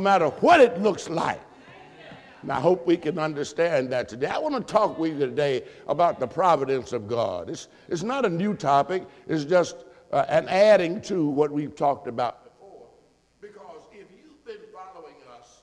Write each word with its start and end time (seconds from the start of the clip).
no 0.00 0.04
matter 0.04 0.28
what 0.28 0.60
it 0.60 0.80
looks 0.80 1.10
like. 1.10 1.40
And 2.42 2.52
I 2.52 2.60
hope 2.60 2.86
we 2.86 2.96
can 2.96 3.18
understand 3.18 3.90
that 3.90 4.08
today. 4.08 4.28
I 4.28 4.38
want 4.38 4.54
to 4.54 4.60
talk 4.60 4.96
with 4.96 5.18
you 5.18 5.26
today 5.26 5.64
about 5.88 6.20
the 6.20 6.26
providence 6.28 6.92
of 6.92 7.08
God. 7.08 7.50
It's, 7.50 7.66
it's 7.88 8.04
not 8.04 8.24
a 8.24 8.28
new 8.28 8.54
topic, 8.54 9.02
it's 9.26 9.44
just 9.44 9.86
uh, 10.12 10.24
an 10.28 10.46
adding 10.46 11.00
to 11.10 11.26
what 11.26 11.50
we've 11.50 11.74
talked 11.74 12.06
about 12.06 12.44
before. 12.44 12.86
Because 13.40 13.90
if 13.90 14.06
you've 14.14 14.44
been 14.46 14.70
following 14.72 15.18
us 15.36 15.62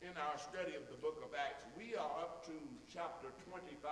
in 0.00 0.10
our 0.10 0.38
study 0.38 0.76
of 0.76 0.86
the 0.88 1.02
book 1.02 1.20
of 1.26 1.34
Acts, 1.34 1.64
we 1.76 1.96
are 1.96 2.20
up 2.22 2.46
to 2.46 2.52
chapter 2.86 3.26
25 3.50 3.82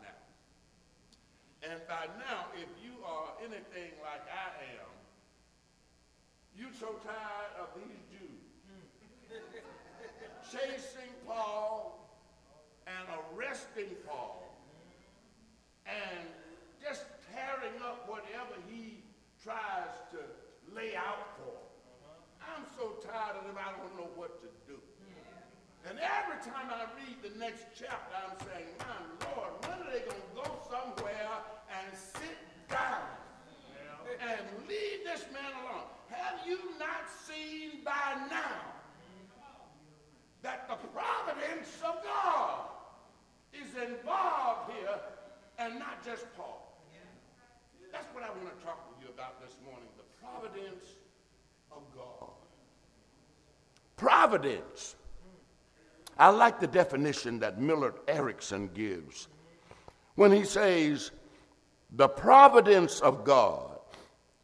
now. 0.00 1.68
And 1.68 1.80
by 1.88 2.06
now, 2.22 2.46
if 2.54 2.68
you 2.80 2.92
are 3.04 3.32
anything 3.42 3.98
like 3.98 4.22
I 4.30 4.78
am, 4.78 4.94
you're 6.54 6.78
so 6.78 6.94
tired 7.02 7.54
of 7.58 7.74
these 7.74 7.97
chasing 10.50 11.12
Paul 11.26 12.08
and 12.86 13.04
arresting 13.36 13.92
Paul 14.06 14.48
and 15.84 16.24
just 16.80 17.04
tearing 17.28 17.76
up 17.84 18.08
whatever 18.08 18.56
he 18.68 19.04
tries 19.42 19.92
to 20.12 20.18
lay 20.74 20.96
out 20.96 21.36
for. 21.36 21.52
I'm 22.40 22.64
so 22.76 22.96
tired 23.04 23.36
of 23.36 23.44
them, 23.44 23.56
I 23.60 23.76
don't 23.76 23.94
know 23.96 24.08
what 24.16 24.40
to 24.40 24.48
do. 24.66 24.78
And 25.88 25.98
every 26.00 26.40
time 26.40 26.72
I 26.72 26.88
read 26.96 27.20
the 27.22 27.38
next 27.38 27.66
chapter, 27.76 28.16
I'm 28.16 28.36
saying, 28.40 28.72
my 28.80 29.28
Lord, 29.36 29.52
when 29.62 29.86
are 29.86 29.92
they 29.92 30.00
going 30.00 30.16
to 30.16 30.32
go 30.34 30.48
somewhere 30.68 31.28
and 31.68 31.96
sit 31.96 32.38
down 32.70 33.04
and 34.20 34.40
leave 34.66 35.04
this 35.04 35.26
man 35.32 35.52
alone? 35.60 35.88
Have 36.08 36.40
you 36.46 36.58
not 36.78 37.04
seen 37.26 37.84
by 37.84 38.16
now 38.30 38.77
that 40.42 40.68
the 40.68 40.76
providence 40.88 41.68
of 41.84 42.02
God 42.04 42.60
is 43.52 43.74
involved 43.74 44.72
here 44.72 45.00
and 45.58 45.78
not 45.78 46.04
just 46.04 46.26
Paul. 46.36 46.64
That's 47.92 48.06
what 48.14 48.22
I 48.22 48.28
want 48.28 48.58
to 48.58 48.64
talk 48.64 48.86
with 48.90 49.06
you 49.06 49.12
about 49.12 49.40
this 49.40 49.56
morning 49.64 49.88
the 49.96 50.04
providence 50.22 50.84
of 51.72 51.82
God. 51.96 52.30
Providence. 53.96 54.96
I 56.18 56.28
like 56.28 56.60
the 56.60 56.66
definition 56.66 57.38
that 57.40 57.60
Millard 57.60 57.94
Erickson 58.06 58.70
gives 58.74 59.28
when 60.16 60.32
he 60.32 60.44
says, 60.44 61.12
the 61.92 62.08
providence 62.08 63.00
of 63.00 63.24
God 63.24 63.78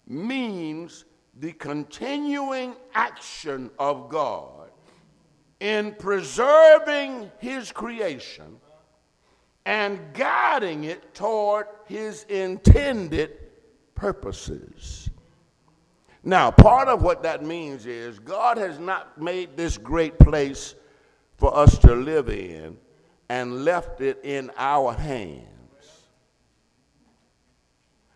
means 0.06 1.04
the 1.40 1.52
continuing 1.52 2.76
action 2.94 3.70
of 3.78 4.08
God 4.08 4.63
in 5.60 5.94
preserving 5.94 7.30
his 7.38 7.72
creation 7.72 8.58
and 9.66 9.98
guiding 10.12 10.84
it 10.84 11.14
toward 11.14 11.66
his 11.86 12.24
intended 12.24 13.38
purposes. 13.94 15.08
Now, 16.22 16.50
part 16.50 16.88
of 16.88 17.02
what 17.02 17.22
that 17.22 17.44
means 17.44 17.86
is 17.86 18.18
God 18.18 18.56
has 18.58 18.78
not 18.78 19.20
made 19.20 19.56
this 19.56 19.78
great 19.78 20.18
place 20.18 20.74
for 21.36 21.56
us 21.56 21.78
to 21.78 21.94
live 21.94 22.28
in 22.28 22.76
and 23.28 23.64
left 23.64 24.00
it 24.00 24.20
in 24.22 24.50
our 24.56 24.92
hands. 24.92 25.48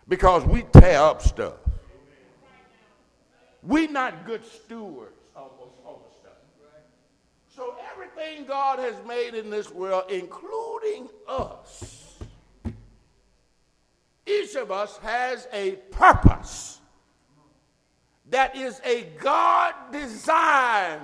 Because 0.06 0.45
we 0.45 0.62
tear 0.73 1.00
up 1.00 1.23
stuff. 1.23 1.56
We're 3.62 3.91
not 3.91 4.25
good 4.25 4.45
stewards 4.45 5.19
so 7.58 7.75
everything 8.19 8.47
God 8.47 8.78
has 8.78 8.94
made 9.06 9.34
in 9.34 9.50
this 9.50 9.70
world, 9.70 10.05
including 10.11 11.08
us, 11.27 12.19
each 14.27 14.55
of 14.55 14.70
us 14.70 14.98
has 14.98 15.48
a 15.52 15.73
purpose 15.90 16.80
that 18.30 18.55
is 18.57 18.80
a 18.84 19.05
God 19.18 19.74
designed 19.90 21.01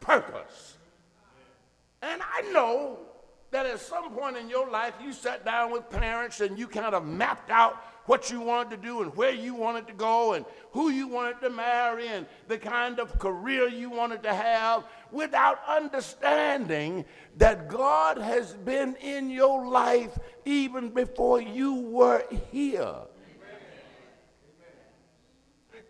purpose. 0.00 0.76
And 2.02 2.22
I 2.22 2.42
know 2.52 2.98
that 3.50 3.66
at 3.66 3.80
some 3.80 4.12
point 4.12 4.36
in 4.36 4.48
your 4.48 4.70
life 4.70 4.94
you 5.02 5.12
sat 5.12 5.44
down 5.44 5.72
with 5.72 5.90
parents 5.90 6.40
and 6.40 6.56
you 6.58 6.68
kind 6.68 6.94
of 6.94 7.04
mapped 7.04 7.50
out 7.50 7.82
what 8.08 8.30
you 8.30 8.40
wanted 8.40 8.70
to 8.70 8.76
do 8.78 9.02
and 9.02 9.14
where 9.16 9.34
you 9.34 9.54
wanted 9.54 9.86
to 9.86 9.92
go 9.92 10.32
and 10.32 10.46
who 10.72 10.88
you 10.88 11.06
wanted 11.06 11.38
to 11.42 11.50
marry 11.50 12.08
and 12.08 12.26
the 12.48 12.56
kind 12.56 12.98
of 12.98 13.18
career 13.18 13.68
you 13.68 13.90
wanted 13.90 14.22
to 14.22 14.32
have 14.32 14.84
without 15.12 15.60
understanding 15.68 17.04
that 17.36 17.68
God 17.68 18.16
has 18.16 18.54
been 18.54 18.96
in 18.96 19.28
your 19.28 19.68
life 19.68 20.18
even 20.46 20.88
before 20.88 21.40
you 21.42 21.74
were 21.74 22.24
here. 22.50 22.94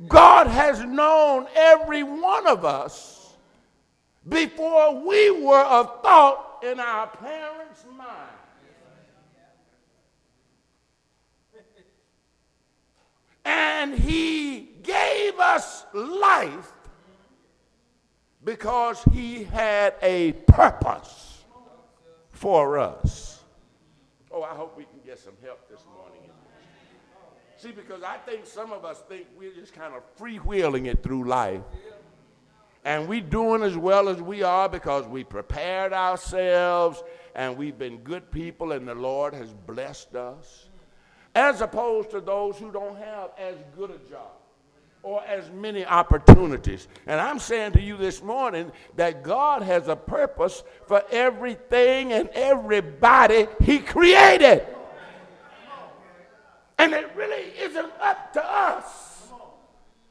God 0.08 0.48
has 0.48 0.84
known 0.84 1.46
every 1.54 2.02
one 2.02 2.48
of 2.48 2.64
us 2.64 3.36
before 4.28 5.06
we 5.06 5.30
were 5.30 5.64
a 5.64 5.84
thought 6.02 6.62
in 6.64 6.80
our 6.80 7.06
parents' 7.06 7.84
mind. 7.96 8.37
And 13.48 13.94
he 13.94 14.68
gave 14.82 15.38
us 15.38 15.86
life 15.94 16.70
because 18.44 19.02
he 19.10 19.44
had 19.44 19.94
a 20.02 20.32
purpose 20.46 21.44
for 22.30 22.78
us. 22.78 23.42
Oh, 24.30 24.42
I 24.42 24.54
hope 24.54 24.76
we 24.76 24.84
can 24.84 25.00
get 25.04 25.18
some 25.18 25.32
help 25.42 25.66
this 25.70 25.80
morning. 25.96 26.30
See, 27.56 27.72
because 27.72 28.02
I 28.02 28.18
think 28.18 28.44
some 28.44 28.70
of 28.70 28.84
us 28.84 29.02
think 29.08 29.26
we're 29.38 29.54
just 29.54 29.72
kind 29.72 29.94
of 29.94 30.02
freewheeling 30.18 30.86
it 30.86 31.02
through 31.02 31.24
life. 31.26 31.62
And 32.84 33.08
we're 33.08 33.22
doing 33.22 33.62
as 33.62 33.78
well 33.78 34.10
as 34.10 34.20
we 34.20 34.42
are 34.42 34.68
because 34.68 35.06
we 35.06 35.24
prepared 35.24 35.94
ourselves 35.94 37.02
and 37.34 37.56
we've 37.56 37.78
been 37.78 37.98
good 37.98 38.30
people 38.30 38.72
and 38.72 38.86
the 38.86 38.94
Lord 38.94 39.32
has 39.32 39.54
blessed 39.54 40.14
us 40.16 40.67
as 41.34 41.60
opposed 41.60 42.10
to 42.10 42.20
those 42.20 42.58
who 42.58 42.70
don't 42.70 42.96
have 42.98 43.30
as 43.38 43.56
good 43.76 43.90
a 43.90 43.98
job 44.10 44.32
or 45.02 45.22
as 45.24 45.50
many 45.50 45.86
opportunities. 45.86 46.88
And 47.06 47.20
I'm 47.20 47.38
saying 47.38 47.72
to 47.72 47.80
you 47.80 47.96
this 47.96 48.22
morning 48.22 48.72
that 48.96 49.22
God 49.22 49.62
has 49.62 49.88
a 49.88 49.96
purpose 49.96 50.62
for 50.86 51.02
everything 51.10 52.12
and 52.12 52.28
everybody 52.30 53.46
He 53.62 53.78
created. 53.78 54.66
And 56.78 56.92
it 56.92 57.10
really 57.16 57.52
isn't 57.58 57.92
up 58.00 58.32
to 58.34 58.44
us 58.44 59.28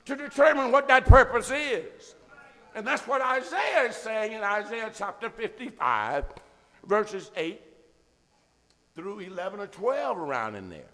to 0.05 0.15
determine 0.15 0.71
what 0.71 0.87
that 0.87 1.05
purpose 1.05 1.51
is. 1.51 2.15
And 2.75 2.85
that's 2.85 3.07
what 3.07 3.21
Isaiah 3.21 3.89
is 3.89 3.95
saying 3.95 4.33
in 4.33 4.41
Isaiah 4.41 4.91
chapter 4.93 5.29
55, 5.29 6.25
verses 6.85 7.31
8 7.35 7.61
through 8.95 9.19
11 9.19 9.59
or 9.59 9.67
12 9.67 10.17
around 10.17 10.55
in 10.55 10.69
there. 10.69 10.89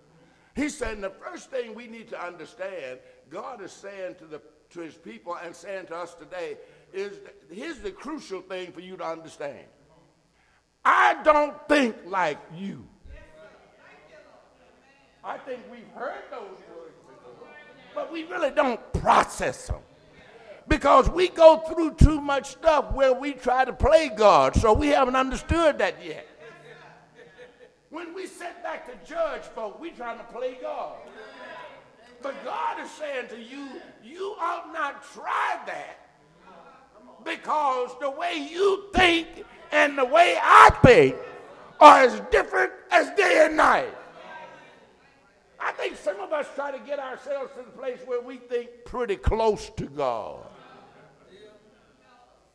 He 0.56 0.70
said, 0.70 1.02
the 1.02 1.10
first 1.10 1.50
thing 1.50 1.74
we 1.74 1.88
need 1.88 2.10
to 2.10 2.24
understand, 2.24 3.00
God 3.30 3.62
is 3.62 3.72
saying 3.72 4.16
to, 4.20 4.26
the, 4.26 4.42
to 4.72 4.82
his 4.82 4.94
people 4.96 5.36
and 5.44 5.56
saying 5.56 5.88
to 5.88 5.96
us 5.96 6.14
today, 6.14 6.58
is 6.94 7.18
here's 7.52 7.80
the 7.80 7.92
crucial 7.92 8.42
thing 8.42 8.72
for 8.72 8.82
you 8.82 8.96
to 8.98 9.04
understand. 9.06 9.66
I 10.86 11.22
don't 11.24 11.56
think 11.68 11.96
like 12.06 12.38
you. 12.56 12.88
I 15.24 15.38
think 15.38 15.62
we've 15.72 15.88
heard 15.96 16.24
those 16.30 16.42
words 16.76 16.98
before, 17.08 17.48
but 17.96 18.12
we 18.12 18.26
really 18.26 18.52
don't 18.52 18.80
process 18.94 19.68
them. 19.68 19.80
Because 20.68 21.10
we 21.10 21.30
go 21.30 21.58
through 21.60 21.96
too 21.96 22.22
much 22.22 22.52
stuff 22.52 22.94
where 22.94 23.14
we 23.14 23.34
try 23.34 23.66
to 23.66 23.74
play 23.74 24.12
God, 24.16 24.56
so 24.56 24.74
we 24.74 24.90
haven't 24.90 25.16
understood 25.16 25.78
that 25.80 26.04
yet. 26.04 26.28
When 27.94 28.16
we 28.16 28.26
sit 28.26 28.64
back 28.64 28.88
to 28.88 29.08
judge 29.08 29.44
folk, 29.44 29.80
we 29.80 29.92
trying 29.92 30.18
to 30.18 30.24
play 30.24 30.58
God. 30.60 30.96
But 32.24 32.34
God 32.44 32.84
is 32.84 32.90
saying 32.90 33.28
to 33.28 33.40
you, 33.40 33.68
you 34.04 34.36
ought 34.40 34.74
not 34.74 35.04
try 35.14 35.60
that 35.68 36.00
because 37.24 37.92
the 38.02 38.10
way 38.10 38.50
you 38.52 38.86
think 38.96 39.28
and 39.72 39.96
the 39.96 40.06
way 40.06 40.40
I 40.42 40.72
think 40.84 41.16
are 41.80 42.00
as 42.00 42.20
different 42.32 42.72
as 42.90 43.12
day 43.12 43.46
and 43.46 43.56
night. 43.56 43.94
I 45.60 45.72
think 45.74 45.96
some 45.96 46.20
of 46.20 46.34
us 46.34 46.48
try 46.56 46.72
to 46.72 46.80
get 46.80 46.98
ourselves 46.98 47.52
to 47.58 47.64
the 47.64 47.78
place 47.78 48.00
where 48.08 48.24
we 48.24 48.38
think 48.38 48.70
pretty 48.86 49.18
close 49.18 49.70
to 49.78 49.86
God. 49.86 50.40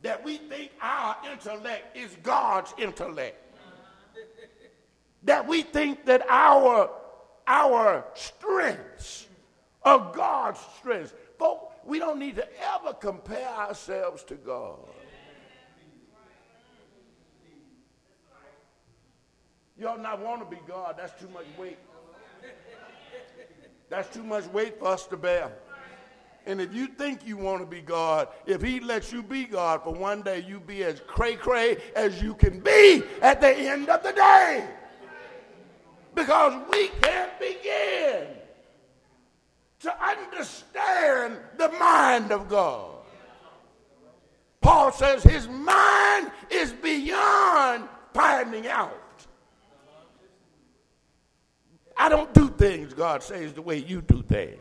That 0.03 0.25
we 0.25 0.39
think 0.39 0.73
our 0.83 1.17
intellect 1.31 1.97
is 1.97 2.17
God's 2.25 2.75
intellect 2.77 3.48
that 5.25 5.47
we 5.47 5.63
think 5.63 6.05
that 6.07 6.23
our, 6.29 6.91
our 7.47 8.05
strengths 8.15 9.27
are 9.83 10.13
God's 10.15 10.61
strengths. 10.79 11.15
Folks, 11.39 11.75
we 11.85 11.99
don't 11.99 12.19
need 12.19 12.37
to 12.37 12.47
ever 12.75 12.93
compare 12.93 13.49
ourselves 13.49 14.23
to 14.25 14.35
God. 14.35 14.79
Y'all 19.79 19.99
not 19.99 20.21
want 20.21 20.41
to 20.41 20.57
be 20.57 20.61
God. 20.67 20.97
That's 20.99 21.19
too 21.21 21.29
much 21.29 21.47
weight. 21.57 21.79
That's 23.89 24.13
too 24.15 24.25
much 24.25 24.47
weight 24.49 24.79
for 24.79 24.89
us 24.89 25.07
to 25.07 25.17
bear. 25.17 25.53
And 26.47 26.61
if 26.61 26.75
you 26.75 26.87
think 26.87 27.27
you 27.27 27.37
want 27.37 27.61
to 27.61 27.67
be 27.67 27.81
God, 27.81 28.29
if 28.47 28.61
He 28.61 28.81
lets 28.81 29.13
you 29.13 29.23
be 29.23 29.45
God 29.45 29.83
for 29.85 29.93
one 29.93 30.23
day, 30.23 30.45
you 30.49 30.59
be 30.59 30.83
as 30.83 31.01
cray 31.07 31.37
cray 31.37 31.77
as 31.95 32.21
you 32.21 32.35
can 32.35 32.59
be 32.61 33.03
at 33.23 33.41
the 33.41 33.55
end 33.55 33.89
of 33.89 34.03
the 34.03 34.13
day. 34.13 34.67
Because 36.19 36.61
we 36.73 36.89
can't 37.01 37.39
begin 37.39 38.27
to 39.79 40.05
understand 40.05 41.39
the 41.57 41.69
mind 41.79 42.33
of 42.33 42.49
God. 42.49 42.97
Paul 44.61 44.91
says 44.91 45.23
his 45.23 45.47
mind 45.47 46.33
is 46.51 46.73
beyond 46.73 47.89
finding 48.13 48.67
out. 48.67 49.01
I 51.97 52.09
don't 52.09 52.35
do 52.35 52.49
things, 52.49 52.95
God 52.95 53.23
says, 53.23 53.53
the 53.53 53.63
way 53.63 53.79
you 53.79 54.03
do 54.03 54.25
things. 54.25 54.59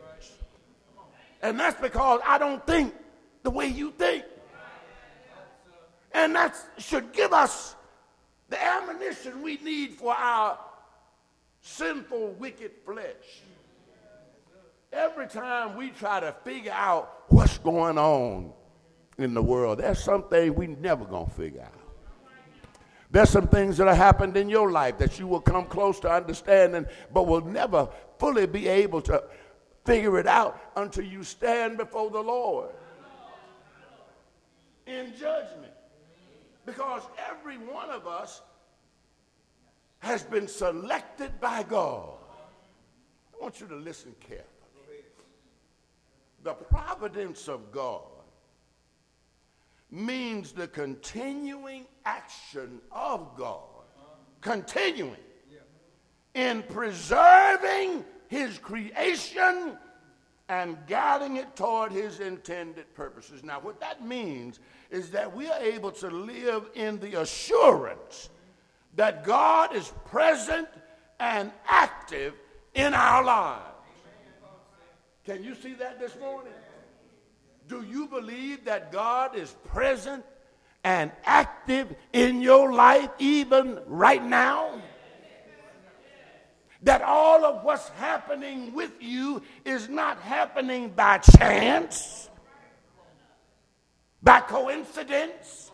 And 1.42 1.58
that's 1.58 1.80
because 1.80 2.20
I 2.24 2.38
don't 2.38 2.64
think 2.68 2.94
the 3.42 3.50
way 3.50 3.66
you 3.66 3.90
think. 3.98 4.22
And 6.12 6.36
that 6.36 6.54
should 6.78 7.12
give 7.12 7.32
us 7.32 7.74
the 8.48 8.64
ammunition 8.64 9.42
we 9.42 9.56
need 9.56 9.94
for 9.94 10.14
our 10.14 10.56
sinful, 11.68 12.32
wicked 12.38 12.72
flesh. 12.84 13.42
Every 14.92 15.26
time 15.26 15.76
we 15.76 15.90
try 15.90 16.18
to 16.20 16.34
figure 16.44 16.72
out 16.72 17.24
what's 17.28 17.58
going 17.58 17.98
on 17.98 18.52
in 19.18 19.34
the 19.34 19.42
world, 19.42 19.78
there's 19.78 20.02
something 20.02 20.54
we 20.54 20.68
never 20.68 21.04
gonna 21.04 21.28
figure 21.28 21.62
out. 21.62 21.72
There's 23.10 23.30
some 23.30 23.48
things 23.48 23.76
that 23.78 23.86
have 23.86 23.96
happened 23.96 24.36
in 24.36 24.48
your 24.48 24.70
life 24.70 24.98
that 24.98 25.18
you 25.18 25.26
will 25.26 25.40
come 25.40 25.66
close 25.66 26.00
to 26.00 26.10
understanding, 26.10 26.86
but 27.12 27.26
will 27.26 27.44
never 27.44 27.88
fully 28.18 28.46
be 28.46 28.68
able 28.68 29.00
to 29.02 29.22
figure 29.84 30.18
it 30.18 30.26
out 30.26 30.60
until 30.76 31.04
you 31.04 31.22
stand 31.22 31.78
before 31.78 32.10
the 32.10 32.20
Lord 32.20 32.70
in 34.86 35.12
judgment. 35.18 35.72
Because 36.66 37.02
every 37.30 37.56
one 37.56 37.88
of 37.88 38.06
us 38.06 38.42
has 40.00 40.22
been 40.22 40.48
selected 40.48 41.40
by 41.40 41.62
God. 41.62 42.18
I 43.34 43.42
want 43.42 43.60
you 43.60 43.66
to 43.68 43.76
listen 43.76 44.14
carefully. 44.20 44.44
The 46.44 46.54
providence 46.54 47.48
of 47.48 47.72
God 47.72 48.02
means 49.90 50.52
the 50.52 50.68
continuing 50.68 51.86
action 52.04 52.80
of 52.92 53.36
God, 53.36 53.84
continuing 54.40 55.16
in 56.34 56.62
preserving 56.64 58.04
his 58.28 58.58
creation 58.58 59.76
and 60.48 60.78
guiding 60.86 61.36
it 61.36 61.56
toward 61.56 61.92
his 61.92 62.20
intended 62.20 62.94
purposes. 62.94 63.42
Now, 63.42 63.60
what 63.60 63.80
that 63.80 64.04
means 64.04 64.60
is 64.90 65.10
that 65.10 65.34
we 65.34 65.48
are 65.50 65.60
able 65.60 65.90
to 65.92 66.08
live 66.08 66.70
in 66.74 66.98
the 67.00 67.20
assurance 67.20 68.30
that 68.98 69.22
God 69.22 69.76
is 69.76 69.92
present 70.06 70.66
and 71.20 71.52
active 71.68 72.34
in 72.74 72.94
our 72.94 73.22
lives. 73.22 73.62
Can 75.24 75.44
you 75.44 75.54
see 75.54 75.74
that 75.74 76.00
this 76.00 76.18
morning? 76.18 76.52
Do 77.68 77.84
you 77.88 78.08
believe 78.08 78.64
that 78.64 78.90
God 78.90 79.36
is 79.36 79.54
present 79.66 80.24
and 80.82 81.12
active 81.24 81.94
in 82.12 82.42
your 82.42 82.72
life 82.72 83.08
even 83.20 83.78
right 83.86 84.24
now? 84.24 84.82
That 86.82 87.00
all 87.02 87.44
of 87.44 87.62
what's 87.62 87.90
happening 87.90 88.74
with 88.74 89.00
you 89.00 89.42
is 89.64 89.88
not 89.88 90.18
happening 90.22 90.88
by 90.88 91.18
chance, 91.18 92.30
by 94.24 94.40
coincidence, 94.40 95.70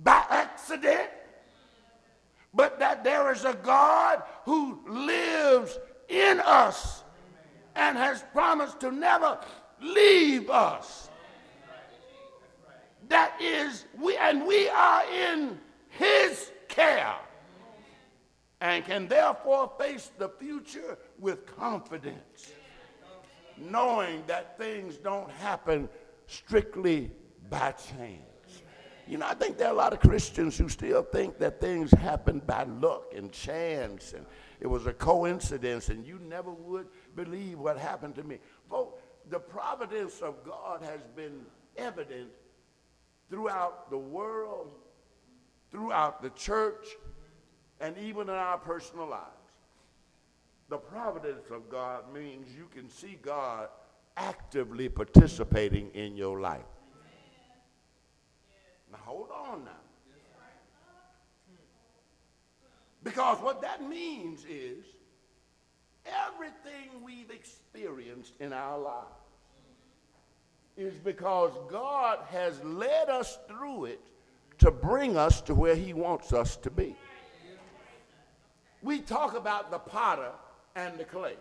by 0.00 0.24
accident, 0.30 1.10
but 2.54 2.78
that 2.78 3.04
there 3.04 3.32
is 3.32 3.44
a 3.44 3.54
God 3.54 4.22
who 4.44 4.80
lives 4.86 5.78
in 6.08 6.40
us 6.40 7.04
and 7.76 7.96
has 7.96 8.24
promised 8.32 8.80
to 8.80 8.90
never 8.90 9.38
leave 9.80 10.50
us. 10.50 11.10
That 13.08 13.40
is, 13.40 13.86
we 13.98 14.16
and 14.16 14.46
we 14.46 14.68
are 14.68 15.02
in 15.10 15.58
his 15.88 16.50
care 16.68 17.14
and 18.60 18.84
can 18.84 19.06
therefore 19.08 19.72
face 19.78 20.10
the 20.18 20.28
future 20.28 20.98
with 21.18 21.46
confidence, 21.46 22.52
knowing 23.56 24.24
that 24.26 24.58
things 24.58 24.96
don't 24.96 25.30
happen 25.30 25.88
strictly 26.26 27.10
by 27.48 27.72
chance. 27.72 28.27
You 29.08 29.16
know, 29.16 29.26
I 29.26 29.32
think 29.32 29.56
there 29.56 29.68
are 29.68 29.72
a 29.72 29.76
lot 29.76 29.94
of 29.94 30.00
Christians 30.00 30.58
who 30.58 30.68
still 30.68 31.02
think 31.02 31.38
that 31.38 31.62
things 31.62 31.90
happen 31.92 32.42
by 32.46 32.64
luck 32.64 33.14
and 33.16 33.32
chance 33.32 34.12
and 34.12 34.26
it 34.60 34.66
was 34.66 34.86
a 34.86 34.92
coincidence 34.92 35.88
and 35.88 36.06
you 36.06 36.18
never 36.18 36.50
would 36.50 36.88
believe 37.16 37.58
what 37.58 37.78
happened 37.78 38.16
to 38.16 38.22
me. 38.22 38.38
Folks, 38.68 39.00
the 39.30 39.38
providence 39.38 40.20
of 40.20 40.44
God 40.44 40.82
has 40.82 41.00
been 41.16 41.40
evident 41.78 42.28
throughout 43.30 43.88
the 43.88 43.96
world, 43.96 44.72
throughout 45.70 46.22
the 46.22 46.30
church, 46.30 46.88
and 47.80 47.96
even 47.96 48.28
in 48.28 48.34
our 48.34 48.58
personal 48.58 49.08
lives. 49.08 49.24
The 50.68 50.76
providence 50.76 51.46
of 51.50 51.70
God 51.70 52.12
means 52.12 52.48
you 52.54 52.68
can 52.74 52.90
see 52.90 53.18
God 53.22 53.68
actively 54.18 54.90
participating 54.90 55.88
in 55.94 56.14
your 56.14 56.40
life. 56.40 56.77
Now, 58.92 58.98
hold 59.04 59.28
on 59.30 59.64
now. 59.64 59.70
Because 63.04 63.38
what 63.38 63.62
that 63.62 63.88
means 63.88 64.44
is 64.48 64.84
everything 66.04 67.02
we've 67.04 67.30
experienced 67.30 68.34
in 68.40 68.52
our 68.52 68.78
lives 68.78 69.06
is 70.76 70.94
because 70.94 71.52
God 71.70 72.18
has 72.30 72.62
led 72.62 73.08
us 73.08 73.38
through 73.48 73.86
it 73.86 74.00
to 74.58 74.70
bring 74.70 75.16
us 75.16 75.40
to 75.42 75.54
where 75.54 75.74
He 75.74 75.92
wants 75.92 76.32
us 76.32 76.56
to 76.58 76.70
be. 76.70 76.96
We 78.82 79.00
talk 79.00 79.36
about 79.36 79.70
the 79.70 79.78
potter 79.78 80.30
and 80.76 80.98
the 80.98 81.04
clay. 81.04 81.34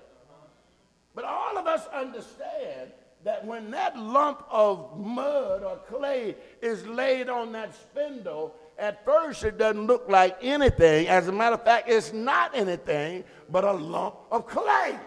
But 1.13 1.25
all 1.25 1.57
of 1.57 1.67
us 1.67 1.87
understand 1.87 2.91
that 3.23 3.45
when 3.45 3.71
that 3.71 3.97
lump 3.97 4.43
of 4.49 4.97
mud 4.97 5.63
or 5.63 5.77
clay 5.89 6.35
is 6.61 6.85
laid 6.85 7.29
on 7.29 7.51
that 7.53 7.73
spindle, 7.75 8.55
at 8.77 9.03
first 9.03 9.43
it 9.43 9.57
doesn't 9.57 9.87
look 9.87 10.07
like 10.07 10.37
anything. 10.41 11.07
As 11.07 11.27
a 11.27 11.31
matter 11.31 11.55
of 11.55 11.63
fact, 11.63 11.89
it's 11.89 12.13
not 12.13 12.55
anything 12.55 13.23
but 13.49 13.63
a 13.63 13.71
lump 13.71 14.15
of 14.31 14.47
clay. 14.47 14.97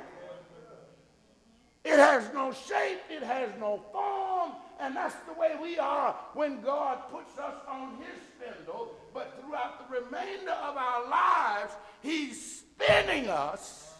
It 1.84 1.96
has 1.96 2.28
no 2.34 2.52
shape, 2.52 3.00
it 3.08 3.22
has 3.22 3.48
no 3.58 3.82
form, 3.90 4.52
and 4.80 4.94
that's 4.94 5.14
the 5.26 5.32
way 5.32 5.54
we 5.62 5.78
are 5.78 6.14
when 6.34 6.60
God 6.60 6.98
puts 7.10 7.38
us 7.38 7.54
on 7.66 7.96
his 7.98 8.20
spindle. 8.36 8.94
But 9.14 9.40
throughout 9.40 9.88
the 9.88 10.00
remainder 10.00 10.52
of 10.52 10.76
our 10.76 11.08
lives, 11.08 11.72
he's 12.02 12.60
spinning 12.60 13.28
us 13.28 13.94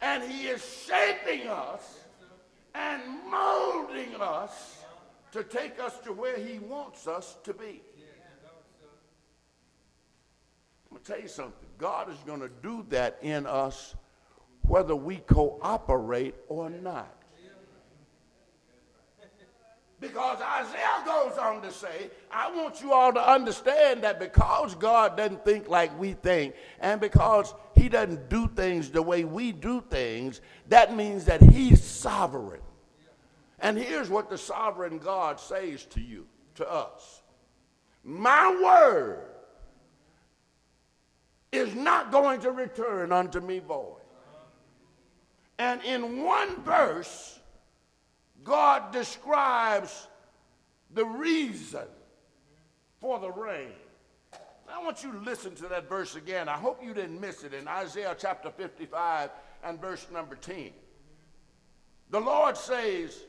and 0.00 0.22
he 0.22 0.48
is 0.48 0.84
shaping 0.86 1.48
us 1.48 2.00
and 2.74 3.02
molding 3.30 4.14
us 4.20 4.78
to 5.32 5.42
take 5.42 5.80
us 5.80 5.98
to 6.00 6.12
where 6.12 6.38
he 6.38 6.58
wants 6.58 7.06
us 7.06 7.36
to 7.44 7.54
be. 7.54 7.82
I'm 10.90 10.96
going 10.96 11.02
to 11.02 11.12
tell 11.12 11.20
you 11.20 11.28
something. 11.28 11.68
God 11.78 12.10
is 12.10 12.18
going 12.26 12.40
to 12.40 12.50
do 12.62 12.84
that 12.90 13.18
in 13.22 13.46
us 13.46 13.94
whether 14.62 14.94
we 14.94 15.16
cooperate 15.16 16.34
or 16.48 16.70
not. 16.70 17.22
Because 20.00 20.38
Isaiah 20.40 21.04
goes 21.06 21.38
on 21.38 21.62
to 21.62 21.70
say, 21.70 22.10
I 22.30 22.50
want 22.50 22.82
you 22.82 22.92
all 22.92 23.12
to 23.12 23.30
understand 23.30 24.02
that 24.02 24.18
because 24.18 24.74
God 24.74 25.16
doesn't 25.16 25.44
think 25.44 25.68
like 25.68 25.96
we 25.98 26.14
think, 26.14 26.56
and 26.80 27.00
because 27.00 27.54
He 27.82 27.88
doesn't 27.88 28.28
do 28.28 28.46
things 28.46 28.90
the 28.90 29.02
way 29.02 29.24
we 29.24 29.50
do 29.50 29.80
things, 29.80 30.40
that 30.68 30.94
means 30.94 31.24
that 31.24 31.42
He's 31.42 31.82
sovereign. 31.82 32.60
And 33.58 33.76
here's 33.76 34.08
what 34.08 34.30
the 34.30 34.38
sovereign 34.38 34.98
God 34.98 35.40
says 35.40 35.84
to 35.86 36.00
you, 36.00 36.28
to 36.54 36.70
us 36.70 37.22
My 38.04 38.56
word 38.62 39.26
is 41.50 41.74
not 41.74 42.12
going 42.12 42.40
to 42.42 42.52
return 42.52 43.10
unto 43.10 43.40
me 43.40 43.58
void. 43.58 43.96
And 45.58 45.82
in 45.82 46.22
one 46.22 46.62
verse, 46.62 47.40
God 48.44 48.92
describes 48.92 50.06
the 50.94 51.04
reason 51.04 51.88
for 53.00 53.18
the 53.18 53.32
rain. 53.32 53.72
I 54.72 54.82
want 54.82 55.04
you 55.04 55.12
to 55.12 55.18
listen 55.18 55.54
to 55.56 55.68
that 55.68 55.88
verse 55.88 56.16
again. 56.16 56.48
I 56.48 56.56
hope 56.56 56.82
you 56.82 56.94
didn't 56.94 57.20
miss 57.20 57.44
it 57.44 57.52
in 57.52 57.68
Isaiah 57.68 58.16
chapter 58.18 58.50
55 58.50 59.30
and 59.64 59.80
verse 59.80 60.06
number 60.10 60.34
10. 60.34 60.70
The 62.10 62.20
Lord 62.20 62.56
says, 62.56 63.24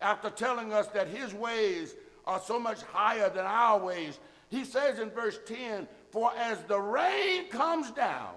after 0.00 0.30
telling 0.30 0.72
us 0.72 0.86
that 0.88 1.08
his 1.08 1.34
ways 1.34 1.94
are 2.26 2.40
so 2.40 2.58
much 2.58 2.82
higher 2.82 3.28
than 3.28 3.44
our 3.44 3.78
ways, 3.78 4.18
he 4.48 4.64
says 4.64 4.98
in 4.98 5.10
verse 5.10 5.38
10, 5.46 5.86
For 6.10 6.32
as 6.36 6.58
the 6.64 6.80
rain 6.80 7.48
comes 7.48 7.90
down 7.90 8.34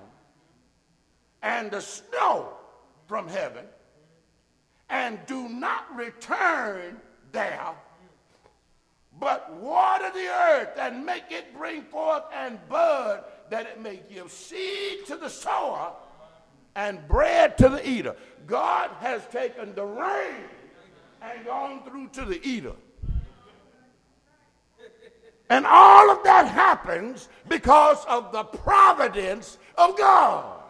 and 1.41 1.71
the 1.71 1.81
snow 1.81 2.53
from 3.07 3.27
heaven, 3.27 3.65
and 4.89 5.19
do 5.27 5.47
not 5.47 5.85
return 5.95 6.97
there, 7.31 7.69
but 9.19 9.51
water 9.53 10.09
the 10.13 10.27
earth 10.27 10.77
and 10.79 11.05
make 11.05 11.25
it 11.29 11.55
bring 11.57 11.83
forth 11.83 12.23
and 12.33 12.57
bud, 12.69 13.23
that 13.49 13.65
it 13.65 13.81
may 13.81 14.01
give 14.11 14.31
seed 14.31 15.05
to 15.07 15.17
the 15.17 15.29
sower 15.29 15.91
and 16.75 17.05
bread 17.07 17.57
to 17.57 17.69
the 17.69 17.87
eater. 17.87 18.15
God 18.47 18.89
has 18.99 19.25
taken 19.27 19.75
the 19.75 19.85
rain 19.85 20.43
and 21.21 21.45
gone 21.45 21.83
through 21.83 22.07
to 22.09 22.25
the 22.25 22.39
eater. 22.47 22.73
And 25.49 25.65
all 25.65 26.11
of 26.11 26.23
that 26.23 26.47
happens 26.47 27.27
because 27.47 28.05
of 28.05 28.31
the 28.31 28.43
providence 28.43 29.57
of 29.77 29.97
God. 29.97 30.61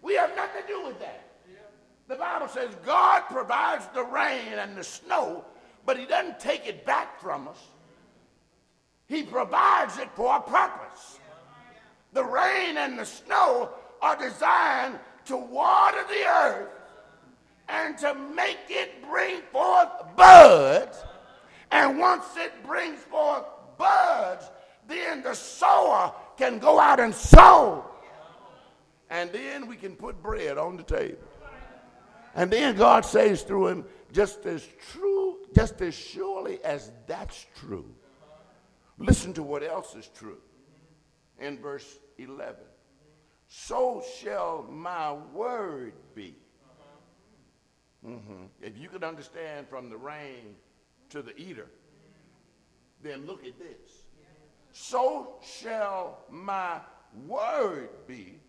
We 0.00 0.14
have 0.14 0.34
nothing 0.34 0.62
to 0.62 0.68
do 0.68 0.86
with 0.86 0.98
that. 1.00 1.20
The 2.08 2.16
Bible 2.16 2.48
says 2.48 2.70
God 2.84 3.22
provides 3.30 3.86
the 3.94 4.04
rain 4.04 4.54
and 4.58 4.76
the 4.76 4.84
snow, 4.84 5.44
but 5.86 5.98
He 5.98 6.06
doesn't 6.06 6.40
take 6.40 6.66
it 6.66 6.84
back 6.84 7.20
from 7.20 7.48
us. 7.48 7.58
He 9.06 9.22
provides 9.22 9.98
it 9.98 10.08
for 10.14 10.36
a 10.36 10.40
purpose. 10.40 11.18
The 12.12 12.24
rain 12.24 12.76
and 12.76 12.98
the 12.98 13.04
snow 13.04 13.70
are 14.00 14.16
designed 14.16 14.98
to 15.26 15.36
water 15.36 16.04
the 16.08 16.26
earth 16.26 16.68
and 17.68 17.98
to 17.98 18.14
make 18.14 18.58
it 18.68 19.02
bring 19.08 19.40
forth 19.52 19.88
buds. 20.16 20.98
And 21.70 21.98
once 21.98 22.24
it 22.36 22.52
brings 22.64 23.00
forth 23.00 23.44
buds, 23.78 24.50
then 24.86 25.22
the 25.22 25.34
sower 25.34 26.12
can 26.36 26.58
go 26.58 26.78
out 26.78 27.00
and 27.00 27.14
sow. 27.14 27.84
And 29.10 29.30
then 29.32 29.66
we 29.66 29.76
can 29.76 29.96
put 29.96 30.22
bread 30.22 30.58
on 30.58 30.76
the 30.76 30.82
table. 30.82 31.18
And 32.34 32.50
then 32.50 32.76
God 32.76 33.04
says 33.04 33.42
through 33.42 33.68
him, 33.68 33.84
just 34.12 34.44
as 34.46 34.66
true, 34.92 35.13
just 35.54 35.80
as 35.80 35.94
surely 35.94 36.62
as 36.64 36.90
that's 37.06 37.46
true. 37.56 37.94
Listen 38.98 39.32
to 39.34 39.42
what 39.42 39.62
else 39.62 39.94
is 39.94 40.08
true 40.08 40.38
in 41.38 41.58
verse 41.58 41.98
11. 42.18 42.56
So 43.48 44.02
shall 44.20 44.66
my 44.70 45.12
word 45.12 45.94
be. 46.14 46.36
Mm-hmm. 48.06 48.44
If 48.60 48.76
you 48.78 48.88
could 48.88 49.04
understand 49.04 49.68
from 49.68 49.88
the 49.88 49.96
rain 49.96 50.56
to 51.10 51.22
the 51.22 51.36
eater, 51.36 51.68
then 53.02 53.26
look 53.26 53.44
at 53.46 53.58
this. 53.58 54.04
So 54.72 55.36
shall 55.42 56.18
my 56.30 56.80
word 57.26 57.88
be 58.06 58.40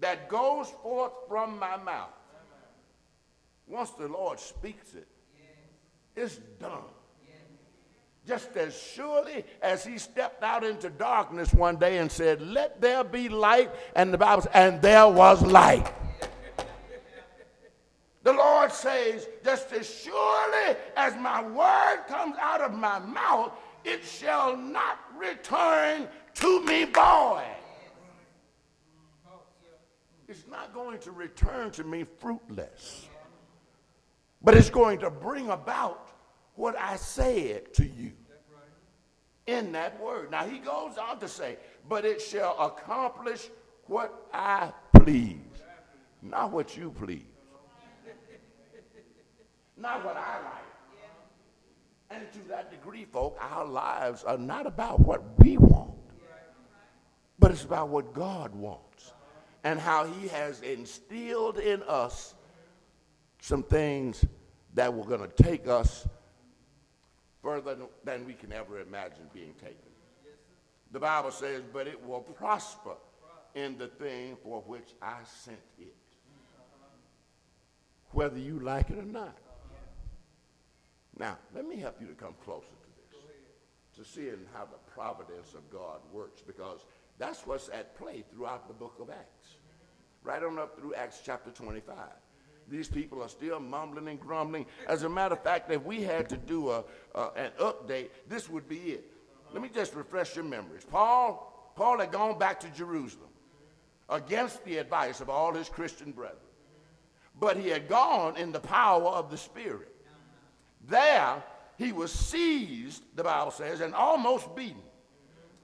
that 0.00 0.28
goes 0.28 0.68
forth 0.82 1.12
from 1.26 1.58
my 1.58 1.76
mouth. 1.76 2.10
Once 3.66 3.90
the 3.90 4.08
Lord 4.08 4.38
speaks 4.38 4.94
it, 4.94 5.08
it's 6.18 6.38
done. 6.60 6.82
Just 8.26 8.54
as 8.56 8.76
surely 8.76 9.44
as 9.62 9.86
he 9.86 9.96
stepped 9.96 10.42
out 10.42 10.62
into 10.62 10.90
darkness 10.90 11.54
one 11.54 11.76
day 11.76 11.96
and 11.98 12.12
said, 12.12 12.42
Let 12.42 12.80
there 12.80 13.02
be 13.02 13.30
light, 13.30 13.70
and 13.96 14.12
the 14.12 14.18
Bible 14.18 14.42
says, 14.42 14.52
and 14.52 14.82
there 14.82 15.08
was 15.08 15.40
light. 15.40 15.90
The 18.24 18.34
Lord 18.34 18.70
says, 18.70 19.26
just 19.42 19.72
as 19.72 19.88
surely 19.88 20.76
as 20.96 21.16
my 21.16 21.42
word 21.42 22.04
comes 22.08 22.36
out 22.38 22.60
of 22.60 22.74
my 22.74 22.98
mouth, 22.98 23.52
it 23.84 24.04
shall 24.04 24.54
not 24.54 24.98
return 25.16 26.06
to 26.34 26.64
me 26.66 26.84
void. 26.84 27.44
It's 30.28 30.46
not 30.46 30.74
going 30.74 30.98
to 30.98 31.10
return 31.10 31.70
to 31.70 31.84
me 31.84 32.04
fruitless, 32.04 33.08
but 34.42 34.54
it's 34.54 34.68
going 34.68 34.98
to 34.98 35.08
bring 35.08 35.48
about 35.48 36.07
what 36.58 36.76
I 36.76 36.96
said 36.96 37.72
to 37.74 37.86
you 37.86 38.12
in 39.46 39.70
that 39.72 40.00
word. 40.02 40.32
Now 40.32 40.44
he 40.44 40.58
goes 40.58 40.98
on 40.98 41.20
to 41.20 41.28
say, 41.28 41.56
but 41.88 42.04
it 42.04 42.20
shall 42.20 42.58
accomplish 42.58 43.48
what 43.86 44.26
I 44.34 44.72
please, 44.92 45.36
not 46.20 46.50
what 46.50 46.76
you 46.76 46.90
please, 46.90 47.22
not 49.76 50.04
what 50.04 50.16
I 50.16 50.34
like. 50.42 50.64
And 52.10 52.32
to 52.32 52.48
that 52.48 52.72
degree, 52.72 53.04
folk, 53.04 53.38
our 53.40 53.64
lives 53.64 54.24
are 54.24 54.36
not 54.36 54.66
about 54.66 54.98
what 54.98 55.22
we 55.38 55.58
want, 55.58 55.92
but 57.38 57.52
it's 57.52 57.64
about 57.64 57.88
what 57.88 58.12
God 58.12 58.52
wants 58.52 59.12
and 59.62 59.78
how 59.78 60.06
He 60.06 60.26
has 60.28 60.60
instilled 60.62 61.58
in 61.58 61.84
us 61.84 62.34
some 63.40 63.62
things 63.62 64.24
that 64.74 64.92
were 64.92 65.04
going 65.04 65.20
to 65.20 65.42
take 65.42 65.68
us 65.68 66.08
further 67.42 67.76
than 68.04 68.26
we 68.26 68.34
can 68.34 68.52
ever 68.52 68.80
imagine 68.80 69.28
being 69.32 69.54
taken. 69.54 69.76
The 70.90 71.00
Bible 71.00 71.30
says, 71.30 71.62
but 71.72 71.86
it 71.86 72.02
will 72.06 72.20
prosper 72.20 72.94
in 73.54 73.76
the 73.78 73.88
thing 73.88 74.36
for 74.42 74.62
which 74.62 74.94
I 75.02 75.16
sent 75.24 75.58
it, 75.78 75.94
whether 78.12 78.38
you 78.38 78.60
like 78.60 78.90
it 78.90 78.98
or 78.98 79.02
not. 79.02 79.36
Now, 81.18 81.36
let 81.54 81.66
me 81.66 81.76
help 81.76 82.00
you 82.00 82.06
to 82.06 82.14
come 82.14 82.34
closer 82.44 82.66
to 82.66 82.88
this, 82.96 84.06
to 84.06 84.12
seeing 84.12 84.46
how 84.54 84.64
the 84.64 84.78
providence 84.92 85.54
of 85.54 85.68
God 85.70 86.00
works, 86.12 86.40
because 86.40 86.84
that's 87.18 87.46
what's 87.46 87.68
at 87.70 87.96
play 87.98 88.24
throughout 88.32 88.68
the 88.68 88.74
book 88.74 88.94
of 89.00 89.10
Acts, 89.10 89.56
right 90.22 90.42
on 90.42 90.58
up 90.58 90.78
through 90.78 90.94
Acts 90.94 91.20
chapter 91.24 91.50
25. 91.50 91.96
These 92.70 92.88
people 92.88 93.22
are 93.22 93.28
still 93.28 93.60
mumbling 93.60 94.08
and 94.08 94.20
grumbling. 94.20 94.66
As 94.86 95.02
a 95.02 95.08
matter 95.08 95.34
of 95.34 95.42
fact, 95.42 95.70
if 95.70 95.82
we 95.84 96.02
had 96.02 96.28
to 96.28 96.36
do 96.36 96.70
a, 96.70 96.84
uh, 97.14 97.30
an 97.36 97.50
update, 97.58 98.10
this 98.28 98.48
would 98.48 98.68
be 98.68 98.76
it. 98.76 99.12
Let 99.52 99.62
me 99.62 99.70
just 99.72 99.94
refresh 99.94 100.36
your 100.36 100.44
memories. 100.44 100.84
Paul, 100.84 101.72
Paul 101.76 102.00
had 102.00 102.12
gone 102.12 102.38
back 102.38 102.60
to 102.60 102.68
Jerusalem 102.68 103.30
against 104.10 104.64
the 104.64 104.76
advice 104.78 105.20
of 105.20 105.30
all 105.30 105.54
his 105.54 105.68
Christian 105.68 106.12
brethren. 106.12 106.38
But 107.40 107.56
he 107.56 107.68
had 107.68 107.88
gone 107.88 108.36
in 108.36 108.52
the 108.52 108.60
power 108.60 109.08
of 109.08 109.30
the 109.30 109.36
Spirit. 109.36 109.94
There, 110.86 111.42
he 111.76 111.92
was 111.92 112.12
seized, 112.12 113.02
the 113.14 113.24
Bible 113.24 113.52
says, 113.52 113.80
and 113.80 113.94
almost 113.94 114.54
beaten, 114.56 114.82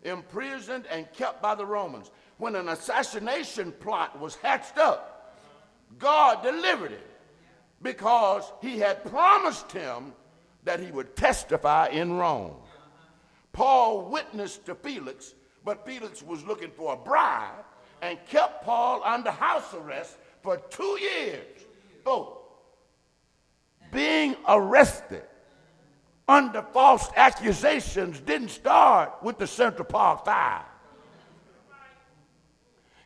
imprisoned, 0.04 0.87
and 0.90 1.11
kept 1.12 1.42
by 1.42 1.54
the 1.54 1.66
Romans. 1.66 2.11
When 2.38 2.54
an 2.56 2.68
assassination 2.68 3.73
plot 3.73 4.18
was 4.18 4.37
hatched 4.37 4.78
up, 4.78 5.13
God 5.98 6.42
delivered 6.42 6.92
him 6.92 7.00
because 7.82 8.50
he 8.60 8.78
had 8.78 9.04
promised 9.04 9.70
him 9.72 10.12
that 10.64 10.80
he 10.80 10.90
would 10.90 11.14
testify 11.16 11.88
in 11.88 12.14
Rome. 12.14 12.54
Paul 13.52 14.10
witnessed 14.10 14.66
to 14.66 14.74
Felix, 14.74 15.34
but 15.64 15.86
Felix 15.86 16.22
was 16.22 16.44
looking 16.44 16.70
for 16.70 16.94
a 16.94 16.96
bribe 16.96 17.64
and 18.02 18.18
kept 18.26 18.64
Paul 18.64 19.02
under 19.04 19.30
house 19.30 19.72
arrest 19.74 20.16
for 20.42 20.56
two 20.70 20.98
years. 21.00 21.64
Oh, 22.04 22.42
being 23.92 24.34
arrested 24.48 25.22
under 26.26 26.62
false 26.62 27.08
accusations 27.16 28.20
didn't 28.20 28.48
start 28.48 29.12
with 29.22 29.38
the 29.38 29.46
Central 29.46 29.84
Park 29.84 30.24
Five. 30.24 30.64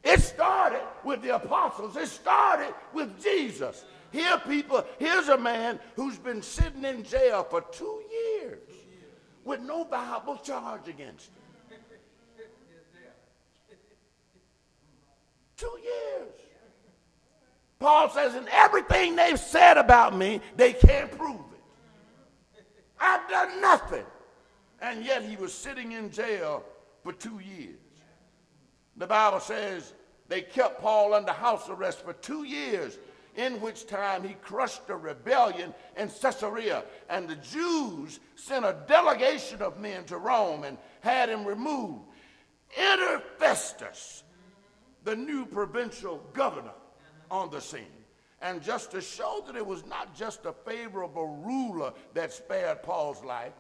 It 0.05 0.21
started 0.21 0.83
with 1.05 1.23
the 1.23 1.35
apostles. 1.35 1.97
It 1.97 2.09
started 2.09 2.75
with 2.93 3.23
Jesus. 3.23 3.85
Here, 4.11 4.39
people, 4.47 4.85
here's 4.99 5.29
a 5.29 5.37
man 5.37 5.79
who's 5.97 6.19
been 6.19 6.41
sitting 6.41 6.85
in 6.85 7.03
jail 7.03 7.45
for 7.45 7.61
two 7.61 8.03
years 8.11 8.61
with 9.45 9.61
no 9.61 9.85
viable 9.85 10.37
charge 10.37 10.89
against 10.89 11.29
him. 11.29 11.79
Two 15.57 15.79
years. 15.83 16.29
Paul 17.81 18.09
says, 18.11 18.35
in 18.35 18.47
everything 18.49 19.17
they've 19.17 19.39
said 19.39 19.77
about 19.77 20.17
me, 20.17 20.41
they 20.57 20.73
can't 20.73 21.11
prove 21.11 21.37
it. 21.37 22.65
I've 23.01 23.29
done 23.29 23.61
nothing. 23.61 24.05
And 24.81 25.05
yet 25.05 25.25
he 25.25 25.37
was 25.37 25.53
sitting 25.53 25.93
in 25.93 26.11
jail 26.11 26.65
for 27.03 27.13
two 27.13 27.41
years. 27.41 27.79
The 28.99 29.07
Bible 29.07 29.41
says 29.41 29.95
they 30.29 30.43
kept 30.43 30.81
Paul 30.81 31.15
under 31.15 31.33
house 31.33 31.69
arrest 31.69 32.05
for 32.05 32.13
two 32.13 32.45
years, 32.45 32.99
in 33.37 33.61
which 33.61 33.87
time 33.87 34.25
he 34.25 34.35
crushed 34.35 34.91
a 34.91 34.97
rebellion 34.97 35.73
in 35.97 36.09
Caesarea. 36.09 36.83
And 37.09 37.29
the 37.29 37.37
Jews 37.37 38.19
sent 38.35 38.65
a 38.65 38.77
delegation 38.89 39.63
of 39.63 39.79
men 39.79 40.05
to 40.07 40.19
Rome 40.19 40.65
and 40.65 40.77
had 41.01 41.29
him 41.29 41.45
removed. 41.45 42.03
enter 42.77 43.23
Festus, 43.39 44.25
the 45.05 45.15
new 45.15 45.47
provincial 45.47 46.21
governor, 46.33 46.75
on 47.31 47.51
the 47.51 47.61
scene. 47.61 47.85
And 48.43 48.63
just 48.63 48.91
to 48.91 49.01
show 49.01 49.43
that 49.47 49.57
it 49.57 49.67
was 49.67 49.87
not 49.87 50.15
just 50.15 50.45
a 50.45 50.53
favorable 50.53 51.39
ruler 51.45 51.93
that 52.15 52.33
spared 52.33 52.83
Paul's 52.83 53.23
life, 53.25 53.53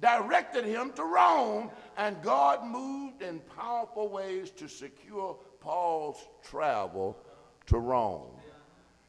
directed 0.00 0.64
him 0.64 0.92
to 0.92 1.04
Rome, 1.04 1.70
and 1.96 2.20
God 2.22 2.64
moved 2.64 3.22
in 3.22 3.40
powerful 3.56 4.08
ways 4.08 4.50
to 4.52 4.68
secure 4.68 5.36
Paul's 5.60 6.28
travel 6.42 7.16
to 7.66 7.78
Rome. 7.78 8.32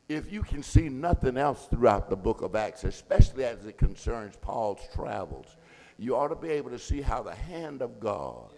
If 0.10 0.32
you 0.32 0.44
can 0.44 0.62
see 0.62 0.90
nothing 0.90 1.38
else 1.38 1.68
throughout 1.68 2.10
the 2.10 2.18
book 2.18 2.42
of 2.42 2.56
Acts, 2.56 2.84
especially 2.84 3.46
as 3.46 3.66
it 3.66 3.78
concerns 3.78 4.36
Paul's 4.36 4.82
travels, 4.94 5.56
you 5.98 6.18
ought 6.18 6.30
to 6.30 6.36
be 6.36 6.50
able 6.50 6.72
to 6.72 6.80
see 6.80 7.02
how 7.02 7.24
the 7.24 7.36
hand 7.36 7.82
of 7.82 8.00
God 8.00 8.52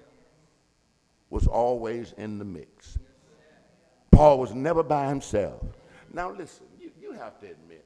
was 1.30 1.46
always 1.46 2.14
in 2.18 2.40
the 2.40 2.46
mix. 2.46 2.98
Paul 4.12 4.40
was 4.40 4.54
never 4.54 4.82
by 4.82 5.08
himself. 5.08 5.62
Now, 6.12 6.32
listen, 6.32 6.66
you, 6.80 6.92
you 7.00 7.12
have 7.14 7.40
to 7.42 7.48
admit, 7.48 7.86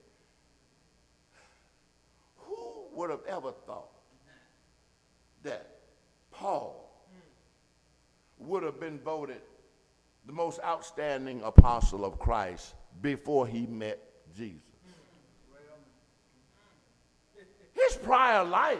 who 2.37 2.85
would 2.93 3.09
have 3.09 3.23
ever 3.27 3.51
thought 3.65 3.96
that 5.47 5.79
Paul 6.31 6.89
would 8.37 8.63
have 8.63 8.79
been 8.79 8.99
voted 8.99 9.41
the 10.25 10.33
most 10.33 10.59
outstanding 10.63 11.41
apostle 11.41 12.05
of 12.05 12.19
Christ 12.19 12.75
before 13.01 13.47
he 13.47 13.65
met 13.65 13.99
Jesus? 14.35 14.61
His 17.73 17.95
prior 17.97 18.43
life, 18.43 18.79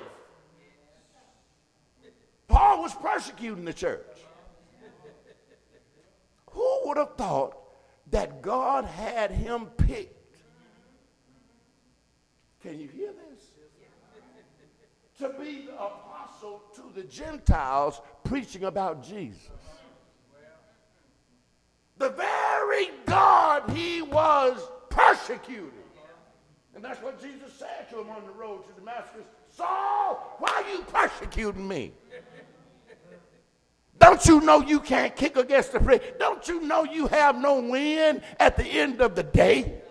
Paul 2.48 2.82
was 2.82 2.94
persecuting 2.96 3.66
the 3.66 3.74
church. 3.74 4.06
Who 6.52 6.82
would 6.86 6.98
have 6.98 7.16
thought 7.16 7.56
that 8.12 8.42
God 8.42 8.86
had 8.86 9.32
him 9.32 9.66
picked. 9.78 10.38
Can 12.62 12.80
you 12.80 12.88
hear 12.88 13.12
this? 13.14 13.42
To 15.20 15.30
be 15.40 15.66
the 15.66 15.74
apostle 15.74 16.62
to 16.76 16.84
the 16.96 17.04
Gentiles 17.04 18.02
preaching 18.24 18.66
about 18.66 19.04
Jesus. 19.04 19.50
The 21.98 22.10
very 22.10 22.90
God 23.06 23.70
he 23.72 24.04
was 24.04 24.62
persecuting. 24.90 25.72
And 26.76 26.86
that's 26.86 27.02
what 27.02 27.20
Jesus 27.20 27.52
said 27.58 27.90
to 27.90 28.02
him 28.02 28.10
on 28.12 28.24
the 28.24 28.32
road 28.34 28.64
to 28.66 28.72
Damascus 28.74 29.26
Saul, 29.50 30.36
why 30.38 30.64
are 30.64 30.72
you 30.72 30.84
persecuting 30.84 31.68
me? 31.68 31.92
Don't 34.00 34.24
you 34.28 34.42
know 34.42 34.62
you 34.62 34.80
can't 34.80 35.16
kick 35.16 35.38
against 35.38 35.72
the 35.72 35.80
prick? 35.80 36.20
Don't 36.20 36.48
you 36.48 36.62
know 36.62 36.84
you 36.84 37.08
have 37.08 37.36
no 37.36 37.60
win 37.60 38.22
at 38.40 38.56
the 38.56 38.64
end 38.64 39.02
of 39.02 39.16
the 39.16 39.24
day? 39.24 39.82